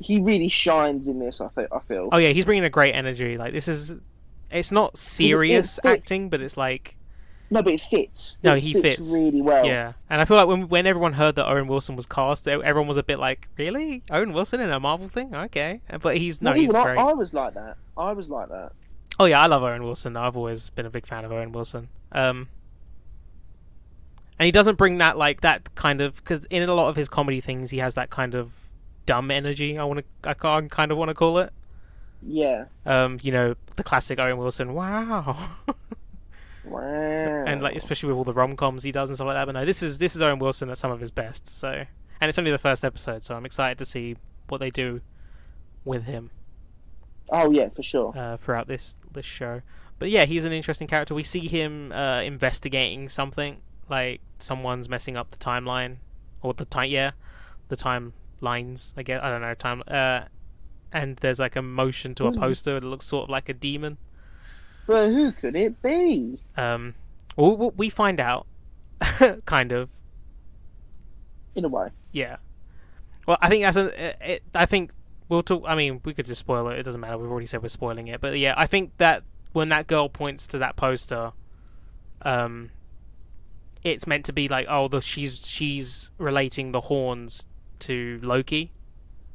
[0.00, 1.40] he really shines in this.
[1.40, 1.68] I feel.
[1.72, 2.08] I feel.
[2.12, 3.38] oh yeah, he's bringing a great energy.
[3.38, 3.94] Like this is.
[4.50, 6.96] It's not serious it- acting, but it's like
[7.50, 8.38] No, but it fits.
[8.42, 9.10] No, It he fits, fits.
[9.12, 9.64] really well.
[9.64, 12.86] Yeah, and I feel like when when everyone heard that Owen Wilson was cast, everyone
[12.88, 15.34] was a bit like, "Really, Owen Wilson in a Marvel thing?
[15.34, 17.10] Okay." But he's no, Well, he's even I.
[17.10, 17.76] I was like that.
[17.96, 18.72] I was like that.
[19.20, 20.16] Oh yeah, I love Owen Wilson.
[20.16, 21.88] I've always been a big fan of Owen Wilson.
[22.12, 22.48] Um,
[24.38, 27.08] and he doesn't bring that like that kind of because in a lot of his
[27.08, 28.52] comedy things, he has that kind of
[29.06, 29.78] dumb energy.
[29.78, 31.52] I want to, I kind of want to call it.
[32.22, 32.66] Yeah.
[32.86, 34.74] Um, you know, the classic Owen Wilson.
[34.74, 35.50] Wow.
[36.66, 36.80] Wow.
[36.80, 39.44] and like especially with all the rom coms he does and stuff like that.
[39.44, 41.46] But no, this is this is Owen Wilson at some of his best.
[41.46, 41.84] So,
[42.22, 44.16] and it's only the first episode, so I'm excited to see
[44.48, 45.02] what they do
[45.84, 46.30] with him
[47.30, 48.12] oh yeah, for sure.
[48.16, 49.62] uh, throughout this this show.
[49.98, 51.14] But yeah, he's an interesting character.
[51.14, 55.96] We see him uh, investigating something, like someone's messing up the timeline,
[56.42, 57.12] or the time yeah,
[57.68, 58.92] the timelines.
[58.96, 59.82] I guess I don't know time.
[59.88, 60.22] Uh,
[60.92, 62.38] and there's like a motion to a Hmm.
[62.40, 63.98] poster that looks sort of like a demon.
[64.86, 66.40] But who could it be?
[66.56, 66.94] Um,
[67.36, 68.46] well, we- we find out,
[69.46, 69.88] kind of.
[71.54, 71.88] In a way.
[72.12, 72.36] Yeah.
[73.26, 74.90] Well, I think as a, it, I think
[75.28, 75.64] we'll talk.
[75.66, 76.78] I mean, we could just spoil it.
[76.78, 77.16] It doesn't matter.
[77.16, 78.20] We've already said we're spoiling it.
[78.20, 81.32] But yeah, I think that when that girl points to that poster,
[82.22, 82.70] um,
[83.84, 87.46] it's meant to be like, oh, the she's she's relating the horns
[87.80, 88.72] to Loki,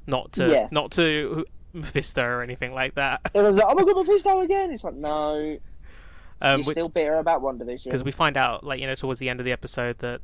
[0.08, 0.68] not to Yeah.
[0.72, 3.22] not to Mephisto or anything like that.
[3.34, 4.72] It was like, oh my god, Mephisto again.
[4.72, 5.58] It's like, no,
[6.42, 7.84] Um, you're which- still bitter about WandaVision.
[7.84, 10.22] because we find out like you know towards the end of the episode that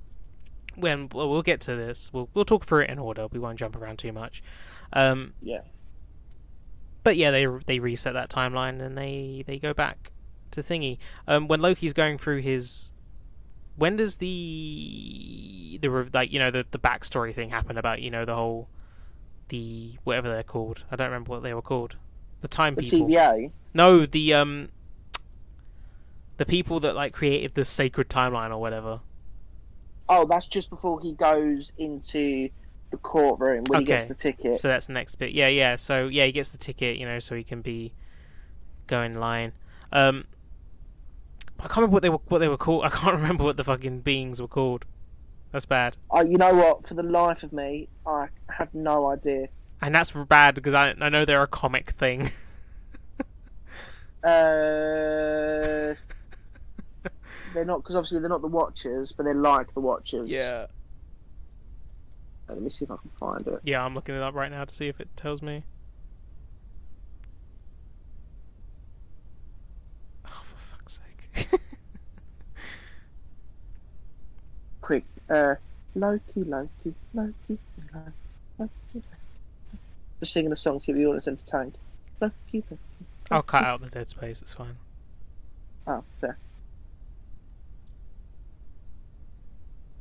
[0.76, 3.58] when well, we'll get to this we'll we'll talk through it in order we won't
[3.58, 4.44] jump around too much
[4.92, 5.62] um Yeah.
[7.04, 10.12] but yeah they they reset that timeline and they they go back
[10.52, 10.98] to thingy
[11.30, 12.92] um when loki's going through his
[13.76, 18.26] when does the the like you know the the backstory thing happen about you know
[18.26, 18.70] the whole
[19.50, 21.96] the whatever they're called i don't remember what they were called
[22.42, 23.52] the time The people TVA.
[23.74, 24.70] no the um
[26.38, 29.02] the people that like created the sacred timeline or whatever
[30.08, 32.50] Oh, that's just before he goes into
[32.92, 34.58] the courtroom when he gets the ticket.
[34.58, 35.32] So that's the next bit.
[35.32, 35.78] Yeah, yeah.
[35.78, 37.92] So yeah, he gets the ticket, you know, so he can be
[38.86, 39.54] go in line.
[39.92, 40.26] Um,
[41.66, 42.86] I can't remember what they were what they were called.
[42.86, 44.86] I can't remember what the fucking beings were called.
[45.52, 46.86] That's bad, Oh, you know what?
[46.88, 49.48] For the life of me, I have no idea.
[49.82, 52.32] and that's bad because I I know they're a comic thing.
[54.26, 55.94] Uh,
[57.54, 60.28] they're not because obviously they're not the Watchers, but they're like the Watchers.
[60.28, 60.66] Yeah.
[62.50, 63.60] Let me see if I can find it.
[63.64, 63.86] yeah.
[63.86, 65.64] I'm looking it up right now to see if it tells me.
[70.26, 71.25] Oh, for fuck's sake!
[74.82, 75.04] Quick.
[75.30, 75.56] Uh,
[75.96, 77.34] Loki, Loki, Loki,
[77.94, 78.10] Loki,
[78.60, 79.04] Loki.
[80.20, 81.78] Just singing a song to keep the audience entertained.
[82.22, 82.78] Loki, Loki.
[83.32, 84.42] I'll cut out the dead space.
[84.42, 84.78] It's fine.
[85.88, 86.38] Oh, fair.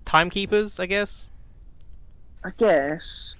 [0.05, 1.29] Timekeepers, I guess,
[2.45, 3.35] I guess.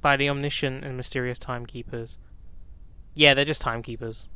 [0.00, 2.18] by the omniscient and mysterious timekeepers.
[3.14, 4.28] Yeah, they're just timekeepers.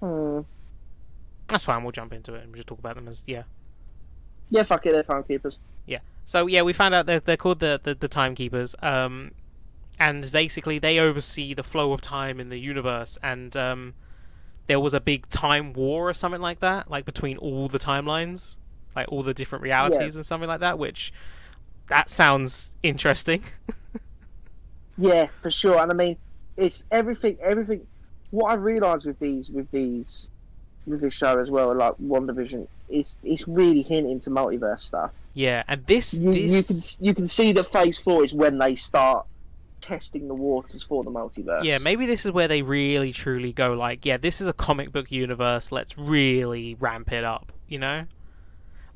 [0.00, 0.40] Hmm.
[1.48, 1.82] That's fine.
[1.82, 3.44] We'll jump into it and we'll just talk about them as yeah.
[4.50, 5.58] Yeah, fuck it, they're timekeepers.
[5.86, 6.00] Yeah.
[6.24, 8.74] So yeah, we found out they're they're called the the, the timekeepers.
[8.82, 9.32] Um,
[9.98, 13.18] and basically they oversee the flow of time in the universe.
[13.22, 13.94] And um,
[14.66, 18.56] there was a big time war or something like that, like between all the timelines,
[18.94, 20.78] like all the different realities and something like that.
[20.78, 21.12] Which
[21.88, 23.44] that sounds interesting.
[24.98, 25.80] Yeah, for sure.
[25.80, 26.16] And I mean,
[26.56, 27.36] it's everything.
[27.40, 27.86] Everything.
[28.30, 30.28] What I've realised with these, with these,
[30.86, 35.10] with this show as well, like WandaVision, it's it's really hinting to multiverse stuff.
[35.34, 38.58] yeah, and this You, this you can you can see that Phase Four is when
[38.58, 39.26] they start
[39.80, 41.64] testing the waters for the multiverse.
[41.64, 44.92] Yeah, maybe this is where they really truly go like, yeah, this is a comic
[44.92, 45.70] book universe.
[45.70, 48.06] Let's really ramp it up, you know?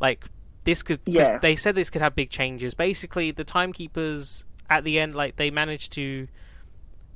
[0.01, 0.25] Like
[0.65, 1.01] this could.
[1.07, 1.39] Yeah.
[1.39, 2.75] they said this could have big changes.
[2.75, 6.29] Basically, the timekeepers at the end like they managed to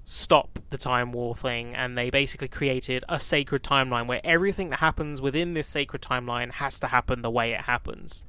[0.07, 4.79] stop the time war thing and they basically created a sacred timeline where everything that
[4.81, 8.27] happens within this sacred timeline has to happen the way it happens.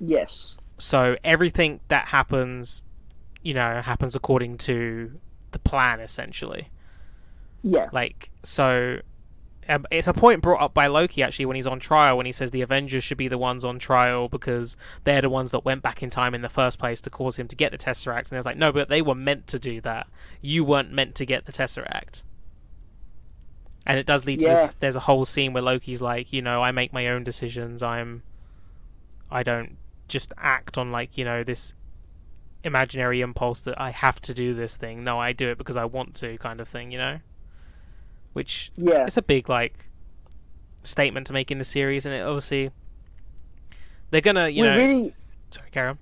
[0.00, 0.58] Yes.
[0.78, 2.82] So everything that happens,
[3.42, 5.20] you know, happens according to
[5.52, 6.68] the plan essentially.
[7.62, 7.88] Yeah.
[7.92, 8.98] Like, so
[9.68, 12.50] it's a point brought up by Loki actually when he's on trial when he says
[12.50, 16.02] the Avengers should be the ones on trial because they're the ones that went back
[16.02, 18.30] in time in the first place to cause him to get the Tesseract.
[18.30, 20.08] And it's like, no, but they were meant to do that.
[20.40, 22.22] You weren't meant to get the Tesseract.
[23.86, 24.74] And it does lead to this.
[24.80, 27.82] There's a whole scene where Loki's like, you know, I make my own decisions.
[27.82, 28.22] I'm,
[29.30, 29.76] I don't
[30.12, 31.74] just act on like you know this
[32.62, 35.02] imaginary impulse that I have to do this thing.
[35.02, 36.92] No, I do it because I want to, kind of thing.
[36.92, 37.20] You know,
[38.32, 39.04] which Yeah.
[39.06, 39.86] it's a big like
[40.82, 42.70] statement to make in the series, and it obviously
[44.10, 44.76] they're gonna, you we know.
[44.76, 45.14] really.
[45.50, 45.98] Sorry, carry on.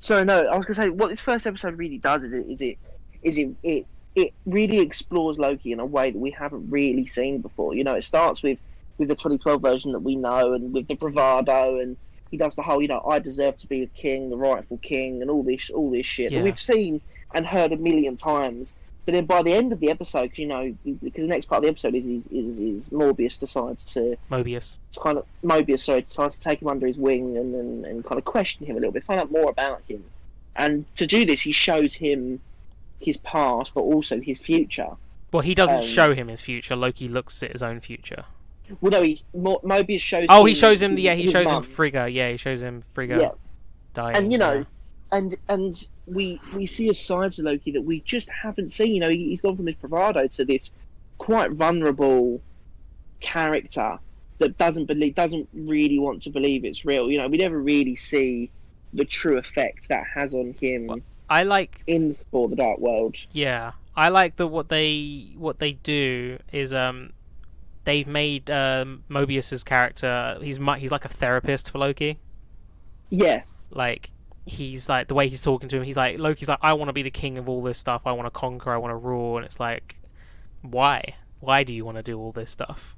[0.00, 2.60] So no, I was gonna say what this first episode really does is it is
[2.62, 2.78] it
[3.22, 7.40] is it it it really explores Loki in a way that we haven't really seen
[7.40, 7.74] before.
[7.74, 8.58] You know, it starts with
[8.98, 11.96] with the 2012 version that we know, and with the bravado, and
[12.30, 15.22] he does the whole, you know, I deserve to be a king, the rightful king,
[15.22, 16.38] and all this all this shit Yeah.
[16.38, 17.00] that we've seen
[17.34, 18.74] and heard a million times.
[19.08, 21.62] But then by the end of the episode, you know, because the next part of
[21.62, 24.78] the episode is is, is, is Morbius decides to, Mobius.
[24.92, 28.04] to kind of Mobius sorry decides to take him under his wing and, and and
[28.04, 30.04] kind of question him a little bit, find out more about him,
[30.56, 32.38] and to do this, he shows him
[33.00, 34.90] his past, but also his future.
[35.32, 36.76] Well, he doesn't Um, show him his future.
[36.76, 38.26] Loki looks at his own future.
[38.82, 40.26] Well, no, he Mo- Mobius shows.
[40.28, 40.98] Oh, him he shows him.
[40.98, 41.62] Yeah, he shows mum.
[41.64, 42.10] him Frigga.
[42.10, 43.30] Yeah, he shows him Frigga Yeah,
[43.94, 44.16] dying.
[44.18, 44.64] and you know, yeah.
[45.12, 48.94] and and we we see a side to Loki that we just haven't seen.
[48.94, 50.72] You know, he, he's gone from his bravado to this
[51.18, 52.40] quite vulnerable
[53.20, 53.98] character
[54.38, 57.10] that doesn't believe, doesn't really want to believe it's real.
[57.10, 58.50] You know, we never really see
[58.94, 61.00] the true effect that has on him Well-
[61.30, 63.16] I like in Thor: The Dark World.
[63.32, 64.46] Yeah, I like that.
[64.46, 67.12] What they what they do is um,
[67.84, 70.38] they've made um, Mobius's character.
[70.40, 72.18] He's he's like a therapist for Loki.
[73.10, 74.10] Yeah, Like
[74.50, 75.82] he's like the way he's talking to him.
[75.82, 78.02] He's like Loki's like I want to be the king of all this stuff.
[78.06, 78.72] I want to conquer.
[78.72, 79.36] I want to rule.
[79.36, 79.96] And it's like,
[80.62, 81.14] why?
[81.40, 82.96] Why do you want to do all this stuff?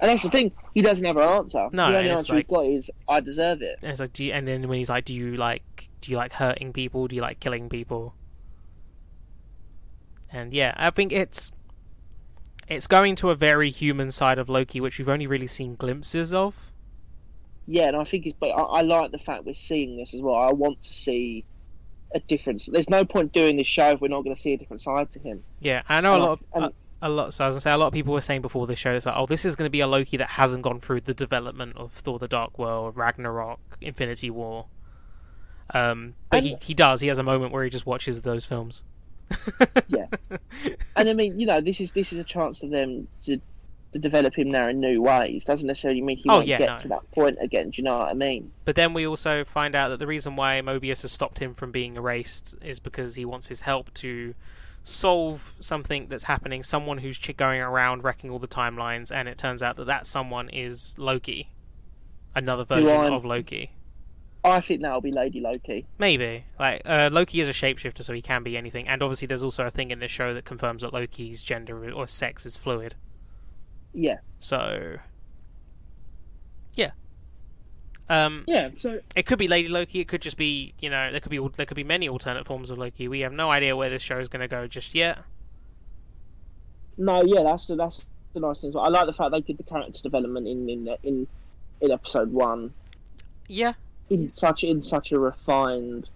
[0.00, 0.52] and that's the thing.
[0.74, 1.68] He doesn't have an answer.
[1.72, 3.78] No, the only answer he's got is I deserve it.
[3.80, 6.16] And it's like, do you, and then when he's like, do you like do you
[6.16, 7.08] like hurting people?
[7.08, 8.14] Do you like killing people?
[10.30, 11.50] And yeah, I think it's
[12.68, 16.34] it's going to a very human side of Loki, which we've only really seen glimpses
[16.34, 16.65] of.
[17.66, 18.36] Yeah, and I think it's.
[18.38, 20.36] But I, I like the fact we're seeing this as well.
[20.36, 21.44] I want to see
[22.14, 22.66] a difference.
[22.66, 25.10] There's no point doing this show if we're not going to see a different side
[25.12, 25.42] to him.
[25.60, 26.32] Yeah, I know a And I- lot.
[26.32, 27.34] Of, and- a, a lot.
[27.34, 29.16] So as I say a lot of people were saying before this show, it's like,
[29.18, 31.92] oh, this is going to be a Loki that hasn't gone through the development of
[31.92, 34.66] Thor: The Dark World, Ragnarok, Infinity War.
[35.74, 37.00] Um, but he, he does.
[37.00, 38.82] He has a moment where he just watches those films.
[39.88, 40.06] Yeah.
[40.96, 43.38] And I mean, you know, this is this is a chance for them to
[43.92, 45.44] to develop him now in new ways.
[45.44, 46.76] Doesn't necessarily mean he Oh, won't yeah, get no.
[46.78, 47.70] to that point again.
[47.70, 48.52] Do you know what I mean?
[48.64, 51.70] But then we also find out that the reason why Mobius has stopped him from
[51.72, 54.34] being erased is because he wants his help to
[54.82, 56.62] solve something that's happening.
[56.62, 60.48] Someone who's going around wrecking all the timelines, and it turns out that that someone
[60.48, 61.50] is Loki,
[62.34, 63.72] another version of Loki.
[64.44, 65.86] I think that'll be Lady Loki.
[65.98, 68.86] Maybe like uh, Loki is a shapeshifter, so he can be anything.
[68.86, 72.06] And obviously, there's also a thing in this show that confirms that Loki's gender or
[72.06, 72.94] sex is fluid.
[73.96, 74.18] Yeah.
[74.40, 74.98] So,
[76.74, 76.90] yeah.
[78.08, 78.70] Um, Yeah.
[78.76, 80.00] So it could be Lady Loki.
[80.00, 82.70] It could just be you know there could be there could be many alternate forms
[82.70, 83.08] of Loki.
[83.08, 85.18] We have no idea where this show is going to go just yet.
[86.98, 88.68] no, yeah, that's that's the nice thing.
[88.68, 88.84] As well.
[88.84, 91.26] I like the fact they did the character development in in in
[91.80, 92.72] in episode one
[93.48, 93.72] Yeah,
[94.10, 96.10] in such in such a refined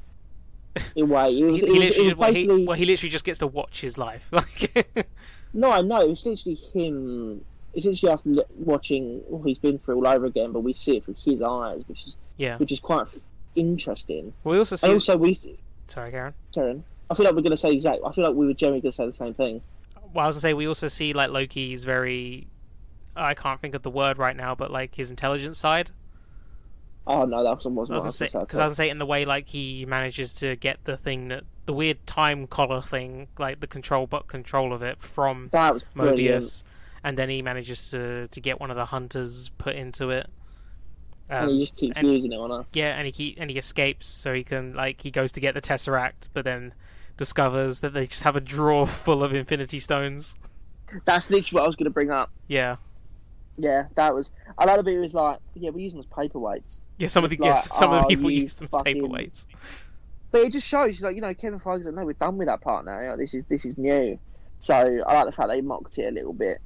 [0.95, 1.31] in way.
[1.31, 3.39] It he, was, he it was, literally it was he, well, he literally just gets
[3.41, 4.29] to watch his life.
[4.33, 5.07] Like,
[5.53, 6.01] no, I know.
[6.01, 7.45] It was literally him.
[7.73, 11.05] It's literally us watching what he's been through all over again, but we see it
[11.05, 12.57] through his eyes, which is yeah.
[12.57, 13.19] which is quite f-
[13.55, 14.33] interesting.
[14.45, 14.87] We also see.
[14.87, 15.39] And also, we
[15.87, 16.35] Sorry, Karen.
[16.53, 17.99] Karen, I feel like we're going to say exact.
[18.07, 19.61] I feel like we were generally going to say the same thing.
[20.13, 22.49] Well, I was gonna say we also see like Loki's very.
[23.15, 25.91] I can't think of the word right now, but like his intelligence side.
[27.07, 28.99] Oh no, that was I what was gonna say because I was gonna say in
[28.99, 33.29] the way like he manages to get the thing that the weird time collar thing,
[33.39, 36.65] like the control but control of it from that was brilliant.
[37.03, 40.27] And then he manages to to get one of the hunters put into it.
[41.31, 42.67] Um, and he just keeps and- using it on her.
[42.73, 45.55] yeah, and he keep, and he escapes, so he can like he goes to get
[45.55, 46.75] the tesseract, but then
[47.17, 50.35] discovers that they just have a drawer full of Infinity Stones.
[51.05, 52.31] That's literally what I was going to bring up.
[52.49, 52.77] Yeah,
[53.57, 54.33] Yeah, that was.
[54.59, 54.89] A lot of.
[54.89, 57.07] It was like, yeah, we use them as paperweights, yeah.
[57.07, 59.47] Some of the like, yes, some of the oh, people use them as paperweights.
[60.33, 62.61] but it just shows, like, you know, Kevin Feige's like, no, we're done with that
[62.61, 62.99] part now.
[63.01, 64.19] You know, this is this is new.
[64.59, 66.59] So I like the fact they mocked it a little bit.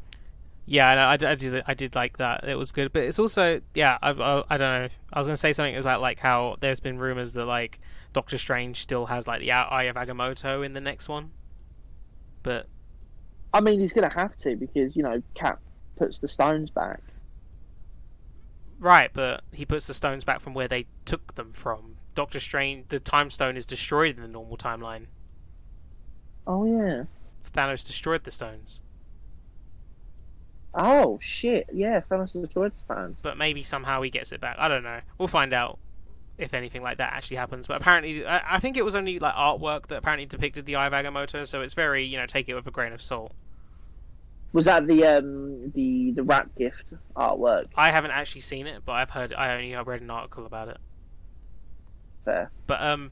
[0.67, 1.63] Yeah, I, I, I did.
[1.67, 2.45] I did like that.
[2.49, 3.99] It was good, but it's also yeah.
[4.03, 4.89] I, I, I don't know.
[5.13, 7.81] I was gonna say something about like how there's been rumors that like
[8.15, 11.33] Doctor Strange still has like the Eye of Agamotto in the next one,
[12.43, 12.69] but
[13.53, 15.61] I mean, he's going to have to because you know, Cap
[15.97, 17.01] puts the stones back.
[18.79, 19.11] right.
[19.13, 21.97] But he puts the stones back from where they took them from.
[22.15, 25.07] Doctor Strange, the Time Stone is destroyed in the normal timeline.
[26.47, 27.05] Oh yeah.
[27.53, 28.81] Thanos destroyed the stones,
[30.75, 31.69] Oh shit!
[31.73, 33.19] Yeah, Thanos destroyed the stones.
[33.23, 34.57] but maybe somehow he gets it back.
[34.59, 35.01] I don't know.
[35.19, 35.79] We'll find out
[36.37, 37.67] if anything like that actually happens.
[37.67, 40.87] But apparently, I, I think it was only like artwork that apparently depicted the Eye
[40.87, 43.33] of Agamotto, so it's very you know take it with a grain of salt.
[44.53, 47.67] Was that the um the the rap gift artwork?
[47.77, 49.33] I haven't actually seen it, but I've heard.
[49.33, 50.79] I only have read an article about it.
[52.25, 52.51] Fair.
[52.67, 53.11] But um,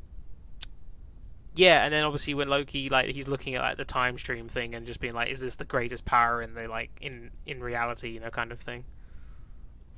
[1.55, 4.74] yeah, and then obviously when Loki like he's looking at like the time stream thing
[4.74, 8.11] and just being like, is this the greatest power in the like in in reality,
[8.11, 8.84] you know, kind of thing.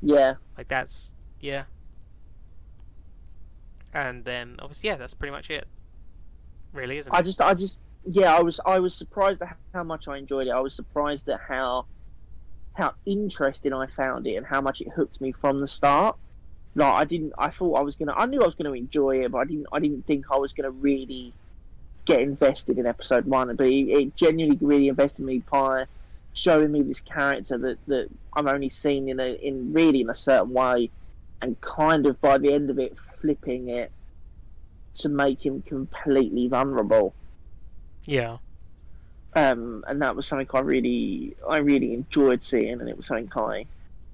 [0.02, 0.34] Yeah.
[0.58, 1.64] Like that's yeah.
[3.92, 5.66] And then obviously yeah, that's pretty much it.
[6.72, 7.24] Really, isn't I it?
[7.24, 10.50] just I just yeah, I was I was surprised at how much I enjoyed it.
[10.50, 11.86] I was surprised at how
[12.74, 16.16] how interesting I found it and how much it hooked me from the start.
[16.74, 19.30] Like I didn't, I thought I was gonna, I knew I was gonna enjoy it,
[19.30, 21.32] but I didn't, I didn't think I was gonna really
[22.04, 23.54] get invested in episode one.
[23.56, 25.86] But it, it genuinely really invested me by
[26.32, 30.14] showing me this character that that I've only seen in a in really in a
[30.14, 30.90] certain way,
[31.40, 33.92] and kind of by the end of it flipping it
[34.96, 37.14] to make him completely vulnerable.
[38.04, 38.38] Yeah.
[39.36, 43.30] Um, and that was something I really, I really enjoyed seeing, and it was something
[43.34, 43.66] I,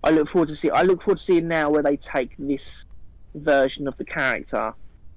[0.02, 0.70] I look forward to see.
[0.70, 2.86] I look forward to seeing now where they take this
[3.34, 4.72] version of the character,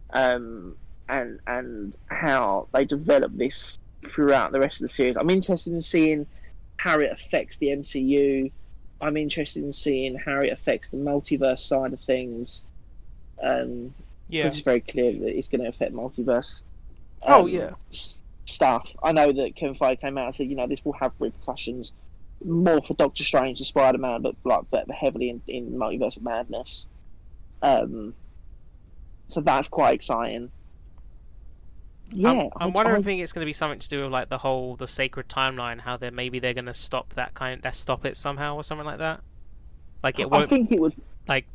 [0.10, 0.76] um,
[1.10, 3.80] and and how they develop this
[4.10, 5.16] throughout the rest of the series.
[5.18, 6.28] I'm interested in seeing
[6.78, 8.52] how it affects the MCU.
[9.02, 12.64] I'm interested in seeing how it affects the multiverse side of things.
[13.42, 13.94] Um,
[14.30, 14.46] Yeah.
[14.48, 16.64] It's very clear that it's going to affect multiverse.
[17.24, 17.72] Oh, um, yeah.
[17.92, 18.92] s- Stuff.
[19.02, 21.94] I know that Kevin Feige came out and said, you know, this will have repercussions
[22.44, 26.24] more for Doctor Strange and Spider Man, but like but heavily in, in Multiverse of
[26.24, 26.88] Madness.
[27.62, 28.14] Um,
[29.30, 30.52] so that's quite exciting.
[32.12, 34.38] Yeah, I'm, I'm wondering I- it's going to be something to do with like the
[34.38, 35.80] whole the sacred timeline.
[35.82, 38.86] How they maybe they're going to stop that kind, that stop it somehow or something
[38.86, 39.22] like that.
[40.04, 40.44] Like it I won't.
[40.44, 40.94] I think it would.
[41.28, 41.46] like.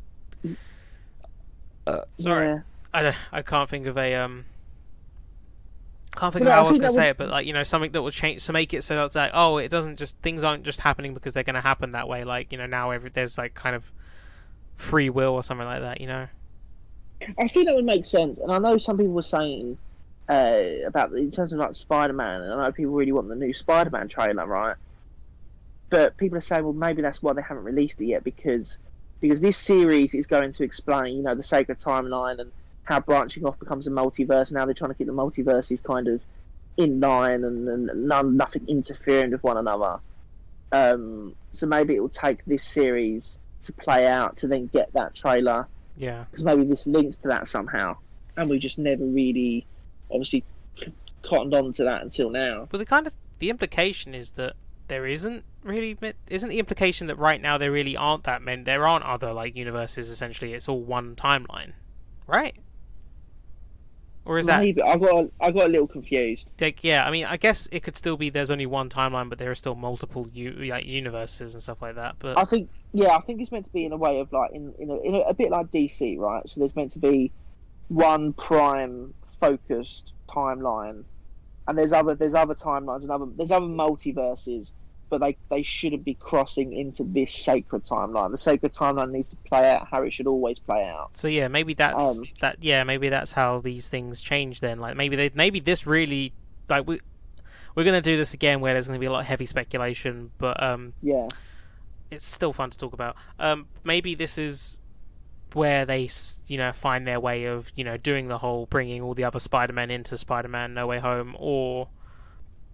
[2.17, 2.59] Sorry, Yeah.
[2.93, 4.45] I don't, I can't think of a um.
[6.15, 7.47] Can't think Well, of how I I was going to say would- it, but like
[7.47, 9.69] you know something that will change to make it so that it's like oh it
[9.69, 12.23] doesn't just things aren't just happening because they're going to happen that way.
[12.23, 13.91] Like you know now every there's like kind of
[14.75, 16.01] free will or something like that.
[16.01, 16.27] You know.
[17.37, 19.77] I think that would make sense, and I know some people were saying
[20.29, 23.35] uh, about in terms of like Spider Man, and I know people really want the
[23.35, 24.75] new Spider Man trailer, right?
[25.89, 28.77] But people are saying, well, maybe that's why they haven't released it yet because
[29.21, 32.51] because this series is going to explain, you know, the sacred timeline and
[32.83, 34.49] how branching off becomes a multiverse.
[34.49, 36.23] And now they're trying to keep the multiverses kind of
[36.77, 39.99] in line and, and none, nothing interfering with one another.
[40.71, 45.15] Um, so maybe it will take this series to play out to then get that
[45.15, 45.67] trailer
[45.97, 46.23] Yeah.
[46.31, 47.97] because maybe this links to that somehow,
[48.37, 49.65] and we just never really,
[50.11, 50.43] obviously,
[51.23, 52.67] cottoned on to that until now.
[52.69, 54.53] But the kind of the implication is that
[54.87, 55.97] there isn't really
[56.27, 59.55] isn't the implication that right now there really aren't that many there aren't other like
[59.55, 61.73] universes essentially it's all one timeline
[62.25, 62.55] right
[64.25, 66.49] or is that I got I got a little confused.
[66.59, 69.37] like yeah i mean i guess it could still be there's only one timeline but
[69.37, 73.15] there are still multiple u- like universes and stuff like that but I think yeah,
[73.15, 75.15] I think it's meant to be in a way of like in in a, in
[75.15, 76.47] a, a bit like DC, right?
[76.49, 77.31] So there's meant to be
[77.89, 81.03] one prime focused timeline,
[81.67, 84.71] and there's other there's other timelines and other there's other multiverses,
[85.09, 88.31] but they they shouldn't be crossing into this sacred timeline.
[88.31, 91.15] The sacred timeline needs to play out how it should always play out.
[91.17, 92.57] So yeah, maybe that's Um, that.
[92.63, 94.59] Yeah, maybe that's how these things change.
[94.61, 96.33] Then, like maybe they, maybe this really,
[96.69, 96.99] like we,
[97.75, 100.61] we're gonna do this again where there's gonna be a lot of heavy speculation, but
[100.61, 101.27] um, Yeah.
[102.11, 103.15] it's still fun to talk about.
[103.39, 104.78] Um, maybe this is
[105.55, 106.09] where they,
[106.47, 109.39] you know, find their way of, you know, doing the whole bringing all the other
[109.39, 111.87] Spider-Man into Spider-Man No Way Home, or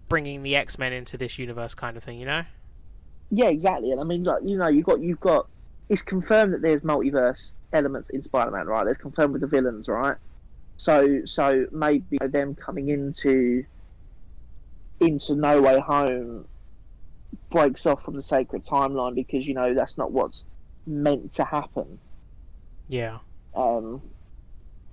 [0.08, 2.18] bringing the X-Men into this universe, kind of thing.
[2.18, 2.42] You know?
[3.30, 3.90] Yeah, exactly.
[3.90, 5.46] And I mean, like you know, you've got you've got
[5.88, 8.84] it's confirmed that there's multiverse elements in Spider-Man, right?
[8.84, 10.16] There's confirmed with the villains, right?
[10.76, 13.64] So so maybe them coming into
[15.00, 16.46] into No Way Home
[17.50, 20.44] breaks off from the sacred timeline because you know that's not what's
[20.86, 21.98] meant to happen.
[22.88, 23.18] Yeah.
[23.54, 24.02] Um,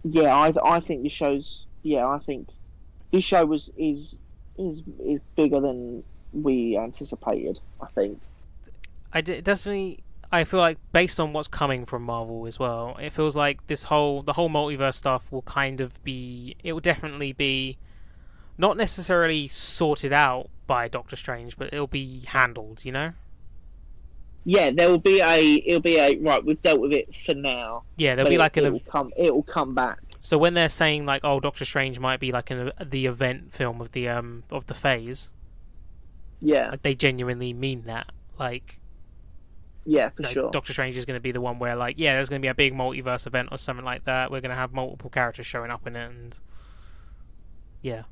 [0.03, 2.49] yeah, I I think this show's yeah I think
[3.11, 4.21] this show was is
[4.57, 7.59] is is bigger than we anticipated.
[7.81, 8.19] I think.
[9.11, 13.13] I d- definitely I feel like based on what's coming from Marvel as well, it
[13.13, 17.33] feels like this whole the whole multiverse stuff will kind of be it will definitely
[17.33, 17.77] be
[18.57, 23.13] not necessarily sorted out by Doctor Strange, but it'll be handled, you know?
[24.45, 25.63] Yeah, there will be a.
[25.65, 26.43] It'll be a right.
[26.43, 27.83] We've dealt with it for now.
[27.95, 29.11] Yeah, there'll but be it- like it, an will come.
[29.15, 29.99] It will come back.
[30.21, 33.79] so when they're saying like oh Doctor Strange might be like an the event film
[33.81, 35.31] of the um of the phase,
[36.41, 38.11] Yeah, like they genuinely mean that.
[38.37, 38.79] Like,
[39.85, 40.51] yeah, for like sure.
[40.51, 42.49] Doctor Strange is going to be the one where like yeah, there's going to be
[42.49, 44.29] a big multiverse event or something like that.
[44.31, 46.35] We're going to have multiple characters showing up in it and
[47.81, 48.03] yeah.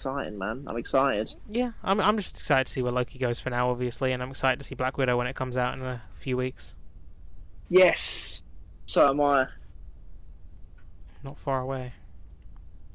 [0.00, 0.64] Exciting, man.
[0.66, 1.34] I'm excited.
[1.50, 4.30] Yeah, I'm I'm just excited to see where Loki goes for now, obviously, and I'm
[4.30, 6.74] excited to see Black Widow when it comes out in a few weeks.
[7.68, 8.42] Yes.
[8.86, 9.46] So am I.
[11.22, 11.92] Not far away.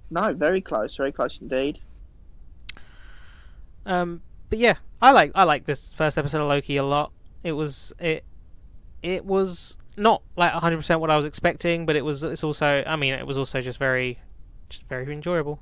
[0.09, 0.95] No, very close.
[0.95, 1.77] Very close indeed.
[3.85, 7.11] Um, but yeah, I like I like this first episode of Loki a lot.
[7.43, 8.23] It was it
[9.03, 12.83] it was not like 100 percent what I was expecting, but it was it's also
[12.87, 14.17] I mean it was also just very
[14.69, 15.59] just very enjoyable.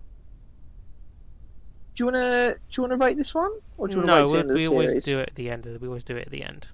[1.96, 4.48] Do you wanna do you wanna rate this one, or do you wanna no, wait
[4.48, 5.66] the we, the we always do it at the end.
[5.68, 6.68] Of, we always do it at the end.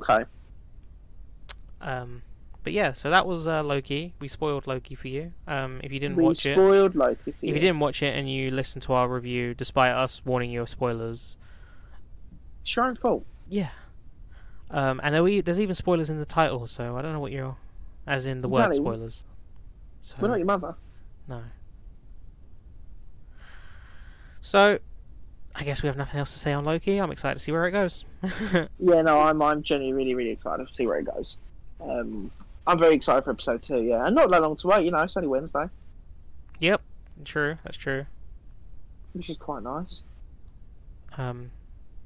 [0.00, 0.24] Okay.
[1.80, 2.22] Um,
[2.64, 4.14] but yeah, so that was uh, Loki.
[4.18, 5.32] We spoiled Loki for you.
[5.46, 7.54] Um, if you didn't we watch it, spoiled Loki for if you.
[7.54, 10.68] you didn't watch it and you listened to our review, despite us warning you of
[10.68, 11.36] spoilers,
[12.62, 13.24] It's your own fault.
[13.48, 13.68] yeah.
[14.68, 17.30] Um, and there we, there's even spoilers in the title, so I don't know what
[17.30, 17.56] you're,
[18.04, 19.22] as in the word spoilers.
[20.02, 20.74] So We're not your mother.
[21.28, 21.42] no.
[24.46, 24.78] So,
[25.56, 26.98] I guess we have nothing else to say on Loki.
[26.98, 28.04] I'm excited to see where it goes.
[28.78, 31.36] Yeah, no, I'm I'm genuinely really really excited to see where it goes.
[31.80, 32.30] Um,
[32.64, 33.82] I'm very excited for episode two.
[33.82, 34.84] Yeah, and not that long to wait.
[34.84, 35.68] You know, it's only Wednesday,
[36.60, 36.80] yep,
[37.24, 38.06] true, that's true.
[39.14, 40.02] which is quite nice.
[41.18, 41.50] Um,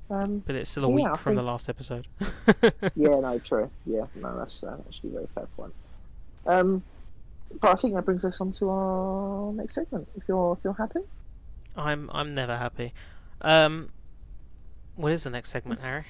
[0.09, 2.07] Um, but it's still a Yeah, week I from the last episode.
[2.97, 3.70] yeah, no, true.
[3.84, 5.74] Yeah, no, that's uh, actually a very fair point.
[6.47, 6.82] Um,
[7.61, 10.09] but I think that brings us on to our next segment.
[10.16, 11.01] If you're if you're happy.
[11.77, 12.93] I'm I'm never happy.
[13.41, 13.91] Um,
[14.97, 16.05] what is the next segment, Harry?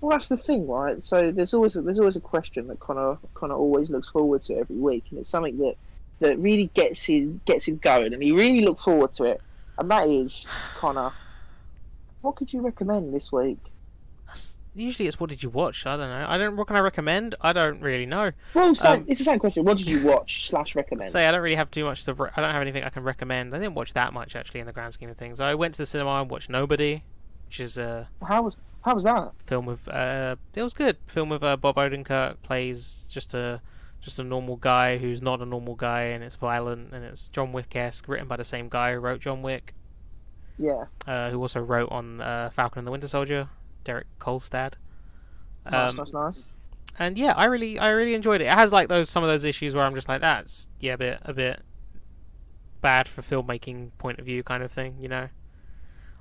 [0.00, 1.02] Well, that's the thing, right?
[1.02, 4.54] So there's always a, there's always a question that Connor Connor always looks forward to
[4.54, 5.76] every week, and it's something that
[6.20, 9.40] that really gets him gets him going, and he really looks forward to it.
[9.78, 11.10] And that is Connor.
[12.20, 13.58] What could you recommend this week?
[14.76, 15.86] Usually it's what did you watch?
[15.86, 16.26] I don't know.
[16.28, 16.56] I don't.
[16.56, 17.34] What can I recommend?
[17.40, 18.32] I don't really know.
[18.54, 19.64] Well, same, Um, it's the same question.
[19.64, 21.10] What did you watch slash recommend?
[21.12, 22.14] Say I don't really have too much to.
[22.14, 23.54] Re- I don't have anything I can recommend.
[23.54, 25.40] I didn't watch that much actually in the grand scheme of things.
[25.40, 27.04] I went to the cinema and watched Nobody,
[27.46, 29.32] which is a How was how was that?
[29.44, 29.86] film with.
[29.88, 30.96] Uh, it was good.
[31.06, 33.60] Film with uh, Bob Odenkirk plays just a
[34.00, 37.52] just a normal guy who's not a normal guy, and it's violent and it's John
[37.52, 39.72] Wick esque, written by the same guy who wrote John Wick.
[40.58, 43.48] Yeah, uh, who also wrote on uh, Falcon and the Winter Soldier,
[43.84, 44.74] Derek Kolstad.
[45.70, 46.44] nice, Um, nice, nice.
[46.98, 48.44] and yeah, I really, I really enjoyed it.
[48.46, 50.98] It has like those some of those issues where I'm just like, that's yeah, a
[50.98, 51.62] bit, a bit
[52.80, 55.28] bad for filmmaking point of view, kind of thing, you know.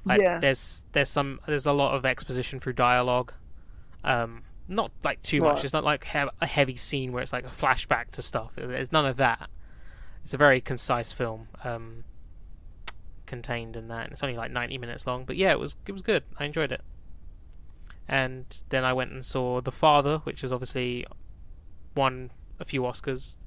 [0.05, 0.39] Like, Yeah.
[0.39, 3.33] There's, there's some, there's a lot of exposition through dialogue.
[4.03, 5.55] Um, not like too much.
[5.57, 5.63] Right.
[5.65, 8.51] It's not like he- a heavy scene where it's like a flashback to stuff.
[8.55, 9.49] There's none of that.
[10.23, 11.47] It's a very concise film.
[11.65, 12.03] Um,
[13.25, 14.05] contained in that.
[14.05, 16.23] And it's only like 90 minutes long, but yeah, it was it was good.
[16.39, 16.81] I enjoyed it.
[18.07, 21.05] And then I went and saw The Father, which is obviously
[21.95, 23.37] won a few Oscars.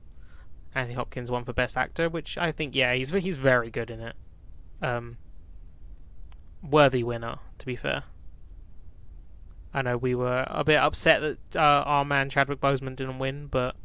[0.74, 4.00] Anthony Hopkins won for Best Actor, which I think yeah, he's he's very good in
[4.00, 4.16] it.
[4.82, 5.18] Um,
[6.62, 8.04] worthy winner, to be fair.
[9.72, 13.46] I know we were a bit upset that uh, our man Chadwick Boseman didn't win,
[13.48, 13.76] but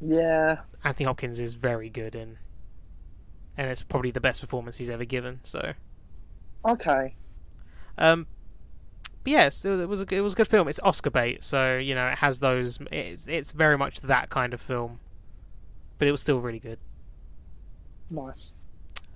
[0.00, 2.38] Yeah, Anthony Hopkins is very good in,
[3.56, 5.40] and it's probably the best performance he's ever given.
[5.44, 5.72] So,
[6.64, 7.14] okay.
[7.98, 8.26] um,
[9.24, 10.68] but yes, it was, it was a it was a good film.
[10.68, 12.78] It's Oscar bait, so you know it has those.
[12.90, 15.00] It's it's very much that kind of film,
[15.98, 16.78] but it was still really good.
[18.10, 18.52] Nice.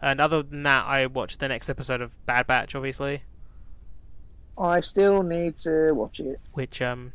[0.01, 3.23] And other than that, I watched the next episode of Bad Batch, obviously,
[4.59, 6.41] I still need to watch it.
[6.53, 7.13] which um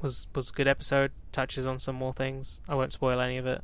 [0.00, 1.12] was was a good episode.
[1.32, 2.60] Touches on some more things.
[2.68, 3.62] I won't spoil any of it.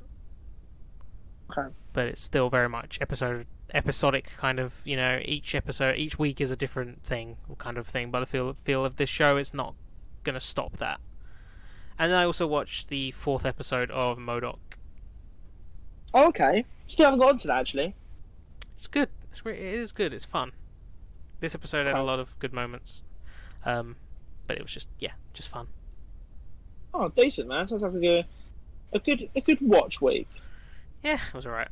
[1.50, 1.68] Okay.
[1.94, 6.40] But it's still very much episode episodic kind of you know each episode each week
[6.40, 8.10] is a different thing kind of thing.
[8.10, 9.74] But the feel feel of this show it's not
[10.24, 11.00] gonna stop that.
[11.98, 14.58] And then I also watched the fourth episode of MODOK.
[16.12, 16.64] Oh, okay.
[16.88, 17.94] Still haven't got onto that actually.
[18.76, 19.08] it's good.
[19.30, 20.12] It's great it is good.
[20.12, 20.52] It's fun.
[21.40, 23.04] This episode had a lot of good moments
[23.64, 23.96] um
[24.46, 25.68] but it was just yeah just fun.
[26.92, 27.66] Oh, decent man.
[27.66, 28.26] Sounds like a good,
[28.92, 30.28] a good, a good watch week.
[31.02, 31.68] yeah it was alright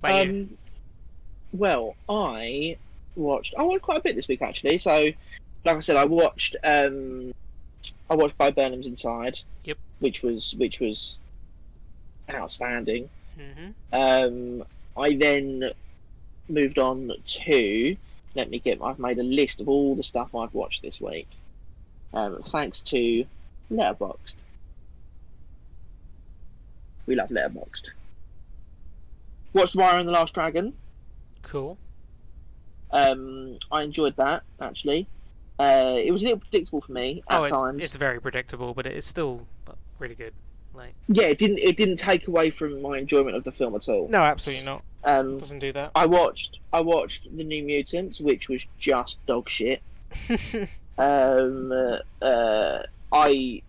[0.00, 0.32] About you?
[0.32, 0.58] Um,
[1.52, 2.76] well, I
[3.16, 3.54] watched.
[3.58, 4.78] I watched quite a bit this week actually.
[4.78, 5.06] So,
[5.64, 6.56] like I said, I watched.
[6.64, 7.32] Um,
[8.08, 9.40] I watched Bo Burnham's Inside.
[9.64, 9.78] Yep.
[10.00, 11.18] Which was which was
[12.30, 13.08] outstanding.
[13.38, 13.74] Mhm.
[13.92, 14.64] Um,
[14.96, 15.70] I then
[16.48, 17.96] moved on to.
[18.34, 18.80] Let me get.
[18.82, 21.28] I've made a list of all the stuff I've watched this week.
[22.12, 23.24] Um, thanks to
[23.70, 24.36] Letterboxd.
[27.06, 27.90] We love Letterboxd.
[29.52, 30.72] Watched Raya and the Last Dragon.
[31.42, 31.78] cool
[32.90, 35.06] Um, I enjoyed that actually.
[35.58, 37.84] Uh, it was a little predictable for me at oh it's, times.
[37.84, 39.46] it's very predictable but it's still
[39.98, 40.32] really good
[40.74, 41.58] like Yeah, it didn't.
[41.58, 44.08] It didn't take away from my enjoyment of the film at all.
[44.08, 46.60] no absolutely not Um, doesn't do that I watched.
[46.72, 49.82] I watched the New Mutants, which was just dog shit.
[51.00, 53.62] Um, uh, uh, I,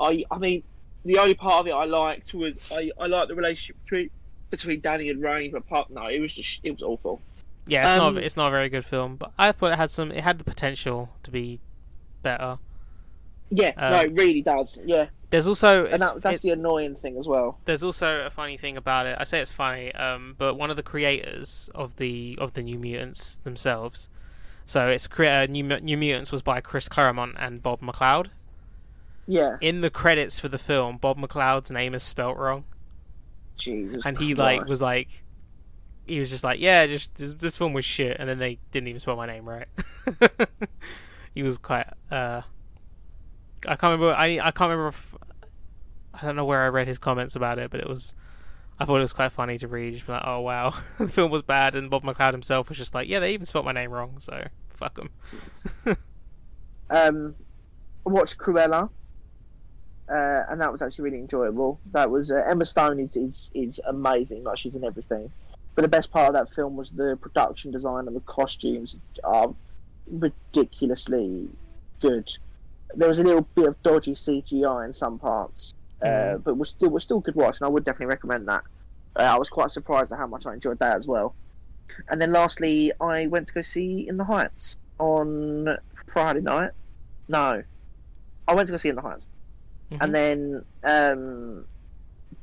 [0.00, 0.62] I, I mean,
[1.04, 4.10] the only part of it I liked was I, I liked the relationship between
[4.50, 7.20] between Dani and Rahne, but apart no, it was just it was awful.
[7.66, 9.90] Yeah, it's Um, not it's not a very good film, but I thought it had
[9.90, 11.60] some it had the potential to be
[12.22, 12.58] better.
[13.50, 14.80] Yeah, Um, no, it really does.
[14.84, 17.58] Yeah, There's also and that, that's it- the annoying thing as well.
[17.64, 19.16] there's also a funny thing about it.
[19.18, 22.78] I say it's funny, um, but one of the creators of the of the New
[22.78, 24.08] Mutants themselves.
[24.66, 28.28] So it's cre- uh, New New Mutants was by Chris Claremont and Bob McLeod.
[29.26, 32.64] Yeah, In the credits for the film, Bob McLeod's name is spelt wrong,
[33.60, 34.04] Jesus.
[34.04, 35.08] and he like was like,
[36.06, 38.88] he was just like, yeah, just this, this film was shit, and then they didn't
[38.88, 39.68] even spell my name right.
[41.34, 41.86] he was quite.
[42.10, 42.42] Uh,
[43.66, 44.14] I can't remember.
[44.14, 44.88] I I can't remember.
[44.88, 45.14] If,
[46.14, 48.14] I don't know where I read his comments about it, but it was.
[48.78, 49.92] I thought it was quite funny to read.
[49.92, 52.94] Just be like, oh wow, the film was bad, and Bob McLeod himself was just
[52.94, 54.46] like, yeah, they even spelled my name wrong, so
[54.76, 55.10] fuck them.
[56.90, 57.36] Um,
[58.06, 58.90] I watched Cruella,
[60.10, 61.80] uh, and that was actually really enjoyable.
[61.92, 65.32] That was uh, Emma Stone is, is is amazing, like she's in everything.
[65.76, 69.54] But the best part of that film was the production design and the costumes are
[70.10, 71.48] ridiculously
[72.00, 72.28] good.
[72.94, 76.44] There was a little bit of dodgy CGI in some parts, uh, Mhm.
[76.44, 78.64] but was still was still a good watch, and I would definitely recommend that.
[79.16, 81.34] Uh, I was quite surprised at how much I enjoyed that as well.
[82.08, 86.72] And then lastly, I went to go see In the Heights on Friday night.
[87.28, 87.62] No,
[88.48, 89.26] I went to go see In the Heights,
[89.92, 89.98] Mhm.
[90.00, 91.66] and then um,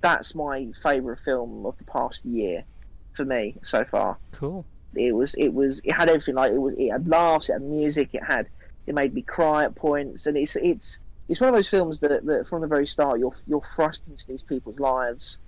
[0.02, 2.66] that's my favourite film of the past year
[3.14, 4.20] for me so far.
[4.34, 4.66] Cool.
[4.96, 6.36] It was, it was, it had everything.
[6.36, 8.50] Like it was, it had laughs, it had music, it had,
[8.86, 12.26] it made me cry at points, and it's, it's, it's one of those films that,
[12.26, 15.40] that from the very start you're, you're thrust into these people's lives,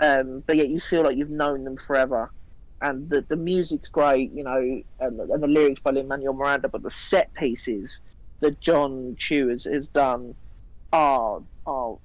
[0.00, 2.30] um, but yet you feel like you've known them forever.
[2.80, 6.34] And the, the music's great, you know, and, the- and the lyrics by Lin Manuel
[6.34, 8.00] Miranda, but the set pieces
[8.40, 10.34] that Jon Chu has, has done
[10.94, 11.98] are are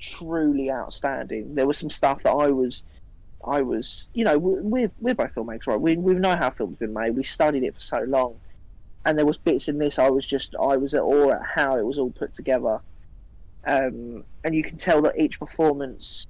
[0.00, 1.54] truly outstanding.
[1.54, 2.84] There was some stuff that I was,
[3.46, 5.80] I was, you know, we- we're we're both filmmakers, right?
[5.80, 7.16] We we know how films been made.
[7.16, 8.40] We studied it for so long,
[9.04, 11.76] and there was bits in this I was just I was at awe at how
[11.78, 12.82] it was all put together,
[13.66, 16.26] um, and you can tell that each performance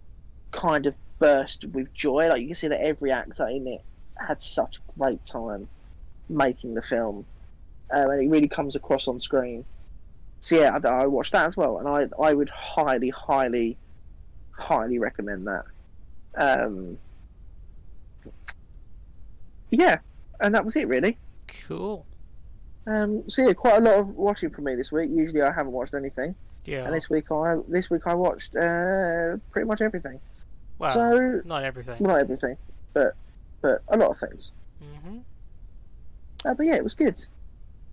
[0.53, 2.29] kind of burst with joy.
[2.29, 3.83] Like you can see that every actor in it
[4.19, 5.69] had such a great time
[6.29, 7.27] making the film,
[7.93, 9.67] um, and it really comes across on screen.
[10.45, 13.79] So yeah, I, I watched that as well, and I I would highly, highly,
[14.51, 15.65] highly recommend that.
[16.37, 16.99] Um,
[19.71, 20.01] yeah,
[20.41, 21.17] and that was it really.
[21.67, 22.05] Cool.
[22.87, 25.09] Um, so yeah, quite a lot of watching for me this week.
[25.11, 26.35] Usually I haven't watched anything,
[26.67, 26.85] Yeah.
[26.85, 30.21] and this week I this week I watched uh, pretty much everything.
[30.79, 31.97] Well, so not everything.
[32.01, 32.59] not everything,
[32.93, 33.17] but
[33.63, 34.51] but a lot of things.
[34.79, 35.21] hmm
[36.45, 37.25] Uh, but yeah, it was good.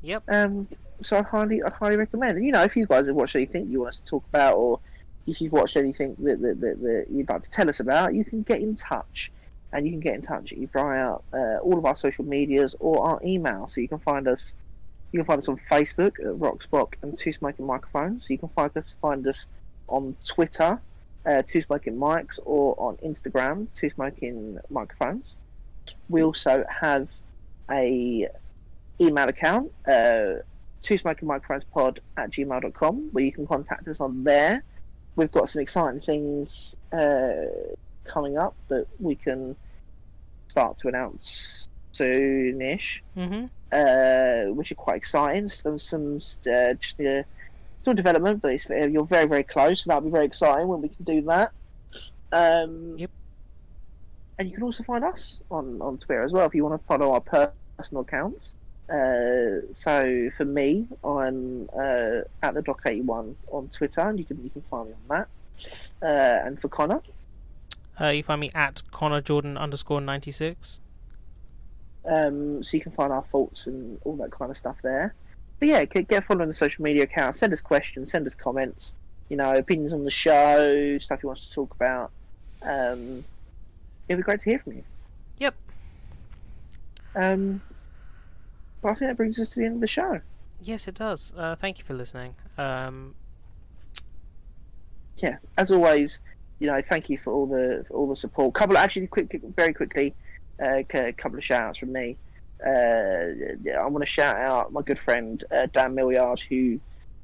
[0.02, 0.24] Yep.
[0.28, 0.68] Um,
[1.02, 2.38] so I highly, I highly recommend.
[2.38, 4.56] And you know, if you guys have watched anything you want us to talk about,
[4.56, 4.80] or
[5.28, 8.26] if you've watched anything that, that, that, that you'd like to tell us about, you
[8.26, 9.32] can get in touch.
[9.74, 13.22] And you can get in touch via uh, all of our social medias or our
[13.24, 13.70] email.
[13.70, 14.56] So you can find us.
[15.14, 18.30] You can find us on Facebook at Rockspock and Two Smoking Microphones.
[18.30, 19.48] You can find us find us
[19.88, 20.80] on Twitter,
[21.26, 25.38] uh, Two Smoking Mics, or on Instagram, Two Smoking Microphones.
[26.10, 27.10] We also have
[27.70, 28.28] a
[29.00, 30.44] email account, uh,
[30.82, 34.64] two smoking microphones pod at gmail.com, where you can contact us on there.
[35.16, 37.32] We've got some exciting things uh,
[38.06, 39.56] coming up that we can
[40.48, 45.50] start to announce soonish, hmm uh, which are quite exciting.
[45.64, 47.24] There's some uh, just uh,
[47.78, 49.84] still development, but it's, uh, you're very, very close.
[49.84, 51.52] So that'll be very exciting when we can do that.
[52.32, 53.10] Um, Yep.
[54.40, 56.88] And you can also find us on, on Twitter as well if you want to
[56.88, 57.22] follow our
[57.78, 58.56] personal accounts.
[58.92, 64.26] Uh, so for me, I'm uh, at the Doc eighty one on Twitter, and you
[64.26, 65.28] can you can find me on that.
[66.02, 67.02] Uh, and for Connor,
[68.00, 70.80] Uh, you find me at Connor Jordan underscore ninety six.
[72.06, 75.14] um, so you can find our thoughts and all that kind of stuff there.
[75.60, 77.40] But yeah, get, get following the social media accounts.
[77.40, 78.94] Send us questions, send us comments.
[79.30, 82.12] You know, opinions on the show, stuff you want to talk about.
[82.64, 83.24] Um,
[84.10, 84.84] it'd be great to hear from you.
[85.38, 85.56] Yep.
[87.16, 87.62] Um,
[88.82, 90.22] but I think that brings us to the end of the show.
[90.62, 91.34] Yes, it does.
[91.36, 92.36] Uh, thank you for listening.
[92.58, 93.16] Um,
[95.18, 96.20] yeah, as always,
[96.60, 98.54] you know, thank you for all the for all the support.
[98.54, 100.14] Couple, actually, quick, very quickly,
[100.62, 102.18] uh, a couple of shout outs from me.
[102.64, 103.34] Uh,
[103.76, 106.80] I want to shout out my good friend uh, Dan Milliard who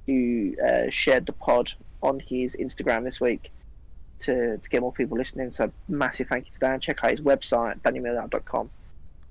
[0.08, 3.52] who uh, shared the pod on his Instagram this week
[4.20, 5.52] to to get more people listening.
[5.52, 6.80] So massive thank you to Dan.
[6.80, 8.70] Check out his website danielmilliard.com.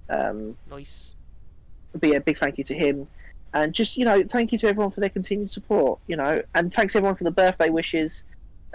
[0.08, 1.16] Um, nice.
[1.96, 3.08] But yeah, big thank you to him.
[3.54, 6.72] And just, you know, thank you to everyone for their continued support, you know, and
[6.72, 8.24] thanks everyone for the birthday wishes.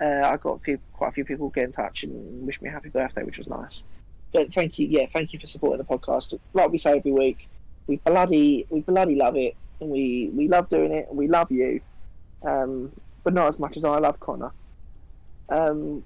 [0.02, 2.70] Uh, I got a few, quite a few people get in touch and wish me
[2.70, 3.86] a happy birthday, which was nice.
[4.34, 6.38] But thank you, yeah, thank you for supporting the podcast.
[6.54, 7.48] Like we say every week,
[7.88, 11.52] we bloody, we bloody love it, and we we love doing it, and we love
[11.52, 11.82] you.
[12.44, 12.92] um,
[13.24, 14.52] but not as much as I love Connor.
[15.50, 16.04] Um,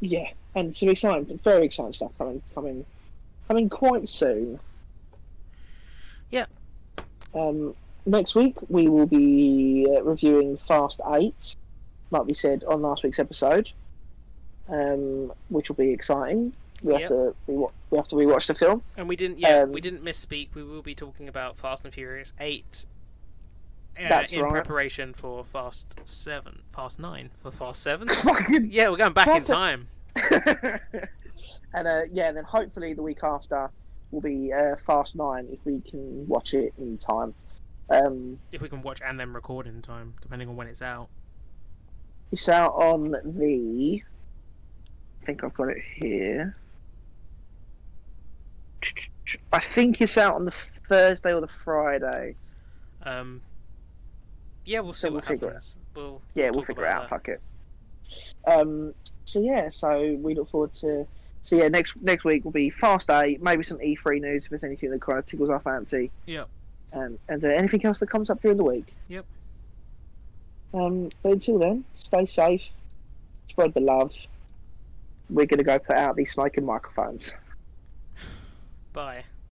[0.00, 2.86] yeah, and some exciting, very exciting stuff coming, coming,
[3.48, 4.58] coming quite soon.
[6.30, 6.46] Yeah.
[7.34, 7.74] Um,
[8.04, 11.56] next week we will be uh, reviewing Fast Eight,
[12.10, 13.70] like we said on last week's episode,
[14.68, 16.52] um, which will be exciting.
[16.82, 17.08] We have Yep.
[17.10, 18.82] to re- we have to rewatch the film.
[18.96, 20.54] And we didn't, yeah, Um, we didn't misspeak.
[20.54, 22.84] We will be talking about Fast and Furious Eight.
[23.98, 24.50] Uh, That's in right.
[24.52, 28.08] preparation for Fast Seven, Fast Nine, for Fast Seven.
[28.70, 29.88] Yeah, we're going back in time.
[31.72, 33.70] and uh, yeah, then hopefully the week after
[34.10, 37.34] will be uh, Fast Nine if we can watch it in time.
[37.88, 41.08] Um, If we can watch and then record in time, depending on when it's out.
[42.32, 44.02] it's out on the.
[45.22, 46.56] I think I've got it here.
[49.52, 52.36] I think it's out on the Thursday or the Friday.
[53.02, 53.40] Um,
[54.64, 55.74] yeah, we'll see So we'll figure it.
[55.94, 57.08] We'll Yeah, we'll figure it out.
[57.08, 57.40] Fuck it.
[58.46, 58.94] Um.
[59.24, 61.06] So yeah, so we look forward to.
[61.46, 63.40] So yeah, next next week will be Fast Eight.
[63.40, 66.10] maybe some E3 news if there's anything that kind of tickles our fancy.
[66.26, 66.48] Yep.
[66.92, 68.92] Um, and uh, anything else that comes up during the week.
[69.06, 69.24] Yep.
[70.74, 72.62] Um, but until then, stay safe,
[73.48, 74.12] spread the love.
[75.30, 77.30] We're gonna go put out these smoking microphones.
[78.92, 79.22] Bye.